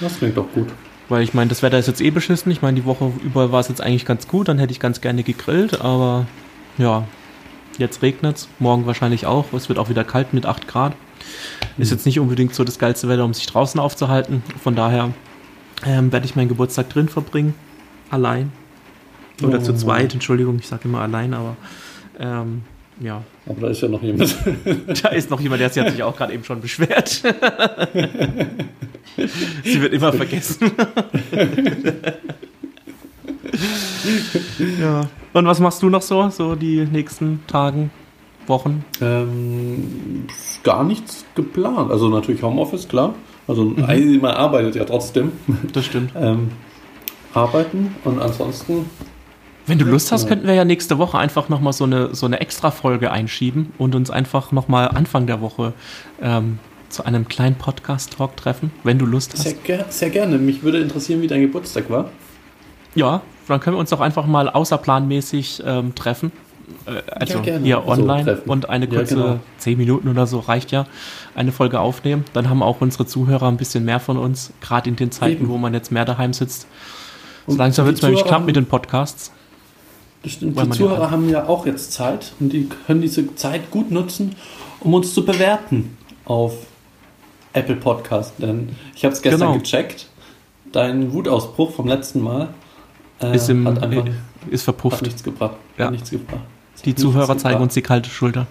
Das 0.00 0.18
klingt 0.18 0.36
doch 0.36 0.50
gut. 0.52 0.68
Weil 1.08 1.22
ich 1.22 1.32
meine, 1.32 1.48
das 1.48 1.62
Wetter 1.62 1.78
ist 1.78 1.88
jetzt 1.88 2.00
eh 2.00 2.10
beschissen. 2.10 2.52
Ich 2.52 2.62
meine, 2.62 2.78
die 2.78 2.84
Woche 2.84 3.12
über 3.24 3.50
war 3.50 3.60
es 3.60 3.68
jetzt 3.68 3.80
eigentlich 3.80 4.04
ganz 4.04 4.28
gut. 4.28 4.48
Dann 4.48 4.58
hätte 4.58 4.72
ich 4.72 4.80
ganz 4.80 5.00
gerne 5.00 5.22
gegrillt. 5.22 5.80
Aber 5.80 6.26
ja, 6.76 7.04
jetzt 7.78 8.02
regnet 8.02 8.36
es. 8.36 8.48
Morgen 8.58 8.86
wahrscheinlich 8.86 9.26
auch. 9.26 9.52
Es 9.52 9.68
wird 9.68 9.78
auch 9.78 9.88
wieder 9.88 10.04
kalt 10.04 10.34
mit 10.34 10.44
8 10.44 10.68
Grad. 10.68 10.94
Mhm. 11.76 11.82
Ist 11.82 11.90
jetzt 11.90 12.04
nicht 12.04 12.20
unbedingt 12.20 12.54
so 12.54 12.64
das 12.64 12.78
geilste 12.78 13.08
Wetter, 13.08 13.24
um 13.24 13.32
sich 13.32 13.46
draußen 13.46 13.80
aufzuhalten. 13.80 14.42
Von 14.62 14.76
daher 14.76 15.12
ähm, 15.86 16.12
werde 16.12 16.26
ich 16.26 16.36
meinen 16.36 16.48
Geburtstag 16.48 16.90
drin 16.90 17.08
verbringen. 17.08 17.54
Allein. 18.10 18.52
Oder 19.42 19.58
oh. 19.58 19.62
zu 19.62 19.74
zweit, 19.74 20.12
Entschuldigung, 20.14 20.58
ich 20.58 20.66
sage 20.66 20.88
immer 20.88 21.00
allein, 21.00 21.32
aber 21.32 21.56
ähm, 22.18 22.62
ja. 23.00 23.22
Aber 23.46 23.60
da 23.62 23.68
ist 23.68 23.80
ja 23.80 23.88
noch 23.88 24.02
jemand. 24.02 24.36
da 25.02 25.08
ist 25.08 25.30
noch 25.30 25.40
jemand, 25.40 25.60
der 25.60 25.66
hat 25.68 25.74
sich 25.74 26.02
auch 26.02 26.16
gerade 26.16 26.32
eben 26.32 26.44
schon 26.44 26.60
beschwert. 26.60 27.08
Sie 29.64 29.80
wird 29.80 29.92
immer 29.92 30.12
vergessen. 30.12 30.70
ja. 34.80 35.08
Und 35.32 35.46
was 35.46 35.60
machst 35.60 35.82
du 35.82 35.88
noch 35.90 36.02
so, 36.02 36.28
so 36.30 36.54
die 36.54 36.86
nächsten 36.86 37.44
Tagen, 37.46 37.90
Wochen? 38.46 38.84
Ähm, 39.00 40.26
gar 40.62 40.84
nichts 40.84 41.24
geplant. 41.34 41.90
Also 41.90 42.08
natürlich 42.08 42.42
Homeoffice, 42.42 42.88
klar. 42.88 43.14
Also 43.46 43.64
mhm. 43.64 44.20
man 44.20 44.32
arbeitet 44.32 44.76
ja 44.76 44.84
trotzdem. 44.84 45.32
Das 45.72 45.84
stimmt. 45.84 46.12
ähm, 46.16 46.50
arbeiten 47.34 47.94
und 48.04 48.20
ansonsten 48.20 48.86
wenn 49.68 49.78
du 49.78 49.84
Lust 49.84 50.12
hast, 50.12 50.26
könnten 50.26 50.46
wir 50.46 50.54
ja 50.54 50.64
nächste 50.64 50.98
Woche 50.98 51.18
einfach 51.18 51.48
nochmal 51.48 51.72
so 51.72 51.84
eine, 51.84 52.14
so 52.14 52.26
eine 52.26 52.40
Extra-Folge 52.40 53.10
einschieben 53.10 53.72
und 53.78 53.94
uns 53.94 54.10
einfach 54.10 54.52
nochmal 54.52 54.88
Anfang 54.88 55.26
der 55.26 55.40
Woche 55.40 55.74
ähm, 56.22 56.58
zu 56.88 57.04
einem 57.04 57.28
kleinen 57.28 57.56
Podcast-Talk 57.56 58.36
treffen, 58.36 58.70
wenn 58.82 58.98
du 58.98 59.06
Lust 59.06 59.34
hast. 59.34 59.42
Sehr, 59.42 59.54
ger 59.54 59.84
sehr, 59.90 60.10
gerne. 60.10 60.38
Mich 60.38 60.62
würde 60.62 60.78
interessieren, 60.78 61.20
wie 61.20 61.26
dein 61.26 61.42
Geburtstag 61.42 61.90
war. 61.90 62.10
Ja, 62.94 63.20
dann 63.46 63.60
können 63.60 63.76
wir 63.76 63.80
uns 63.80 63.90
doch 63.90 64.00
einfach 64.00 64.26
mal 64.26 64.48
außerplanmäßig 64.48 65.62
ähm, 65.66 65.94
treffen. 65.94 66.32
Äh, 66.86 67.02
also 67.10 67.40
ja, 67.40 67.58
hier 67.58 67.86
online 67.86 68.42
so 68.44 68.50
und 68.50 68.68
eine 68.68 68.88
kurze 68.88 69.16
ja, 69.16 69.22
genau. 69.22 69.40
10 69.58 69.78
Minuten 69.78 70.08
oder 70.08 70.26
so 70.26 70.38
reicht 70.38 70.70
ja, 70.70 70.86
eine 71.34 71.52
Folge 71.52 71.80
aufnehmen. 71.80 72.24
Dann 72.32 72.48
haben 72.48 72.62
auch 72.62 72.80
unsere 72.80 73.06
Zuhörer 73.06 73.48
ein 73.48 73.56
bisschen 73.56 73.84
mehr 73.84 74.00
von 74.00 74.16
uns, 74.16 74.52
gerade 74.60 74.88
in 74.88 74.96
den 74.96 75.10
Zeiten, 75.10 75.42
Eben. 75.42 75.48
wo 75.48 75.58
man 75.58 75.74
jetzt 75.74 75.92
mehr 75.92 76.04
daheim 76.04 76.32
sitzt. 76.32 76.66
So 77.46 77.56
langsam 77.56 77.86
wird 77.86 77.96
es 77.96 78.02
nämlich 78.02 78.24
knapp 78.24 78.44
mit 78.44 78.56
den 78.56 78.66
Podcasts. 78.66 79.32
Bestimmt, 80.28 80.60
die 80.60 80.70
Zuhörer 80.70 81.04
ja 81.04 81.10
haben 81.10 81.28
ja 81.30 81.48
auch 81.48 81.64
jetzt 81.64 81.92
Zeit 81.92 82.34
und 82.38 82.52
die 82.52 82.68
können 82.86 83.00
diese 83.00 83.34
Zeit 83.34 83.70
gut 83.70 83.90
nutzen, 83.90 84.36
um 84.80 84.92
uns 84.92 85.14
zu 85.14 85.24
bewerten 85.24 85.96
auf 86.26 86.66
Apple 87.54 87.76
Podcast. 87.76 88.34
Denn 88.36 88.76
ich 88.94 89.06
habe 89.06 89.14
es 89.14 89.22
gestern 89.22 89.52
genau. 89.52 89.58
gecheckt. 89.58 90.10
Dein 90.70 91.14
Wutausbruch 91.14 91.72
vom 91.72 91.88
letzten 91.88 92.20
Mal 92.20 92.50
äh, 93.22 93.34
ist, 93.34 93.48
im, 93.48 93.66
hat 93.66 93.82
einfach, 93.82 94.04
ist 94.50 94.64
verpufft. 94.64 94.96
Hat 94.96 95.04
nichts 95.04 95.22
gebracht. 95.22 95.56
Ja. 95.78 95.86
Hat 95.86 95.92
nichts 95.92 96.10
gebracht. 96.10 96.42
Die 96.84 96.94
Zuhörer 96.94 97.38
zeigen 97.38 97.54
gebracht. 97.54 97.62
uns 97.62 97.72
die 97.72 97.82
kalte 97.82 98.10
Schulter. 98.10 98.46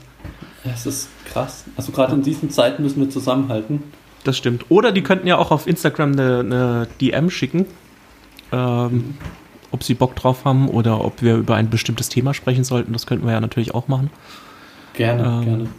Das 0.63 0.87
ist 0.87 1.09
krass. 1.25 1.63
Also 1.75 1.91
gerade 1.91 2.15
in 2.15 2.23
diesen 2.23 2.49
Zeiten 2.49 2.81
müssen 2.81 2.99
wir 3.01 3.11
zusammenhalten. 3.11 3.83
Das 4.23 4.35
stimmt. 4.35 4.65
Oder 4.69 4.91
die 4.91 5.03
könnten 5.03 5.27
ja 5.27 5.37
auch 5.37 5.51
auf 5.51 5.67
Instagram 5.67 6.13
eine, 6.13 6.39
eine 6.39 6.87
DM 6.99 7.29
schicken. 7.29 7.67
Ähm, 8.51 8.91
mhm 8.91 9.13
ob 9.77 9.83
sie 9.83 9.93
Bock 9.93 10.15
drauf 10.15 10.43
haben 10.43 10.69
oder 10.69 11.05
ob 11.05 11.21
wir 11.21 11.35
über 11.35 11.55
ein 11.55 11.69
bestimmtes 11.69 12.09
Thema 12.09 12.33
sprechen 12.33 12.63
sollten. 12.63 12.93
Das 12.93 13.05
könnten 13.05 13.27
wir 13.27 13.33
ja 13.33 13.39
natürlich 13.39 13.75
auch 13.75 13.87
machen. 13.87 14.09
Gerne, 14.93 15.23
ähm, 15.23 15.45
gerne. 15.45 15.69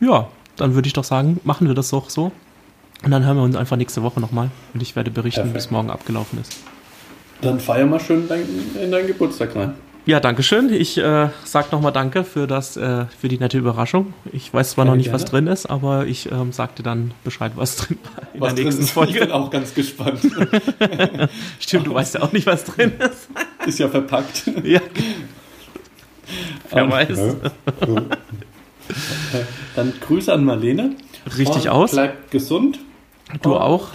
Ja, 0.00 0.28
dann 0.56 0.74
würde 0.74 0.86
ich 0.86 0.92
doch 0.92 1.04
sagen, 1.04 1.40
machen 1.42 1.66
wir 1.66 1.74
das 1.74 1.90
doch 1.90 2.10
so. 2.10 2.30
Und 3.02 3.10
dann 3.10 3.24
hören 3.24 3.36
wir 3.36 3.42
uns 3.42 3.56
einfach 3.56 3.76
nächste 3.76 4.02
Woche 4.02 4.20
nochmal. 4.20 4.50
Und 4.72 4.82
ich 4.82 4.94
werde 4.94 5.10
berichten, 5.10 5.52
wie 5.52 5.58
es 5.58 5.70
morgen 5.72 5.90
abgelaufen 5.90 6.40
ist. 6.40 6.54
Dann 7.40 7.58
feier 7.58 7.86
mal 7.86 7.98
schön 7.98 8.28
dein, 8.28 8.44
in 8.80 8.92
deinen 8.92 9.08
Geburtstag 9.08 9.56
rein. 9.56 9.74
Ja, 10.10 10.18
danke 10.18 10.42
schön. 10.42 10.72
Ich 10.72 10.98
äh, 10.98 11.28
sag 11.44 11.70
nochmal 11.70 11.92
Danke 11.92 12.24
für 12.24 12.48
das, 12.48 12.76
äh, 12.76 13.04
für 13.16 13.28
die 13.28 13.38
nette 13.38 13.58
Überraschung. 13.58 14.12
Ich 14.32 14.52
weiß 14.52 14.72
zwar 14.72 14.84
ja, 14.84 14.90
noch 14.90 14.96
nicht, 14.96 15.04
gerne. 15.04 15.22
was 15.22 15.30
drin 15.30 15.46
ist, 15.46 15.66
aber 15.66 16.04
ich 16.04 16.32
ähm, 16.32 16.50
sagte 16.50 16.82
dann 16.82 17.12
Bescheid, 17.22 17.52
was 17.54 17.76
drin 17.76 17.96
war 18.02 18.34
in 18.34 18.40
was 18.40 18.54
der 18.56 18.64
nächsten 18.64 18.82
ist, 18.82 18.90
Folge. 18.90 19.12
Ich 19.12 19.20
bin 19.20 19.30
auch 19.30 19.50
ganz 19.50 19.72
gespannt. 19.72 20.18
Stimmt, 21.60 21.86
du 21.86 21.94
weißt 21.94 22.16
ja 22.16 22.22
auch 22.22 22.32
nicht, 22.32 22.44
was 22.44 22.64
drin 22.64 22.94
ist. 22.98 23.28
ist 23.68 23.78
ja 23.78 23.88
verpackt. 23.88 24.50
Ja. 24.64 24.80
Wer 26.72 26.84
um, 26.86 26.90
weiß. 26.90 27.36
Dann 29.76 29.92
Grüße 30.00 30.32
an 30.32 30.44
Marlene. 30.44 30.96
Richtig 31.38 31.66
Und 31.66 31.68
aus. 31.68 31.92
Bleibt 31.92 32.32
gesund. 32.32 32.80
Du 33.42 33.52
Und 33.52 33.60
auch. 33.60 33.88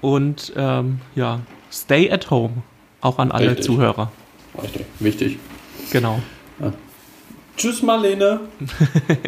Und 0.00 0.50
ähm, 0.56 1.00
ja, 1.14 1.40
stay 1.70 2.10
at 2.10 2.30
home. 2.30 2.62
Auch 3.02 3.18
an 3.18 3.30
alle 3.30 3.50
Richtig. 3.50 3.66
Zuhörer. 3.66 4.10
Richtig, 4.62 4.86
wichtig. 4.98 5.38
Genau. 5.90 6.20
Ja. 6.60 6.72
Tschüss, 7.56 7.82
Marlene. 7.82 8.40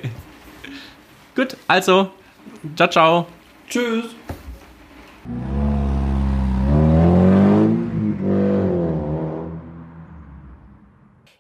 Gut, 1.35 1.57
also, 1.67 2.11
ciao, 2.77 2.89
ciao. 2.89 3.27
Tschüss. 3.69 4.05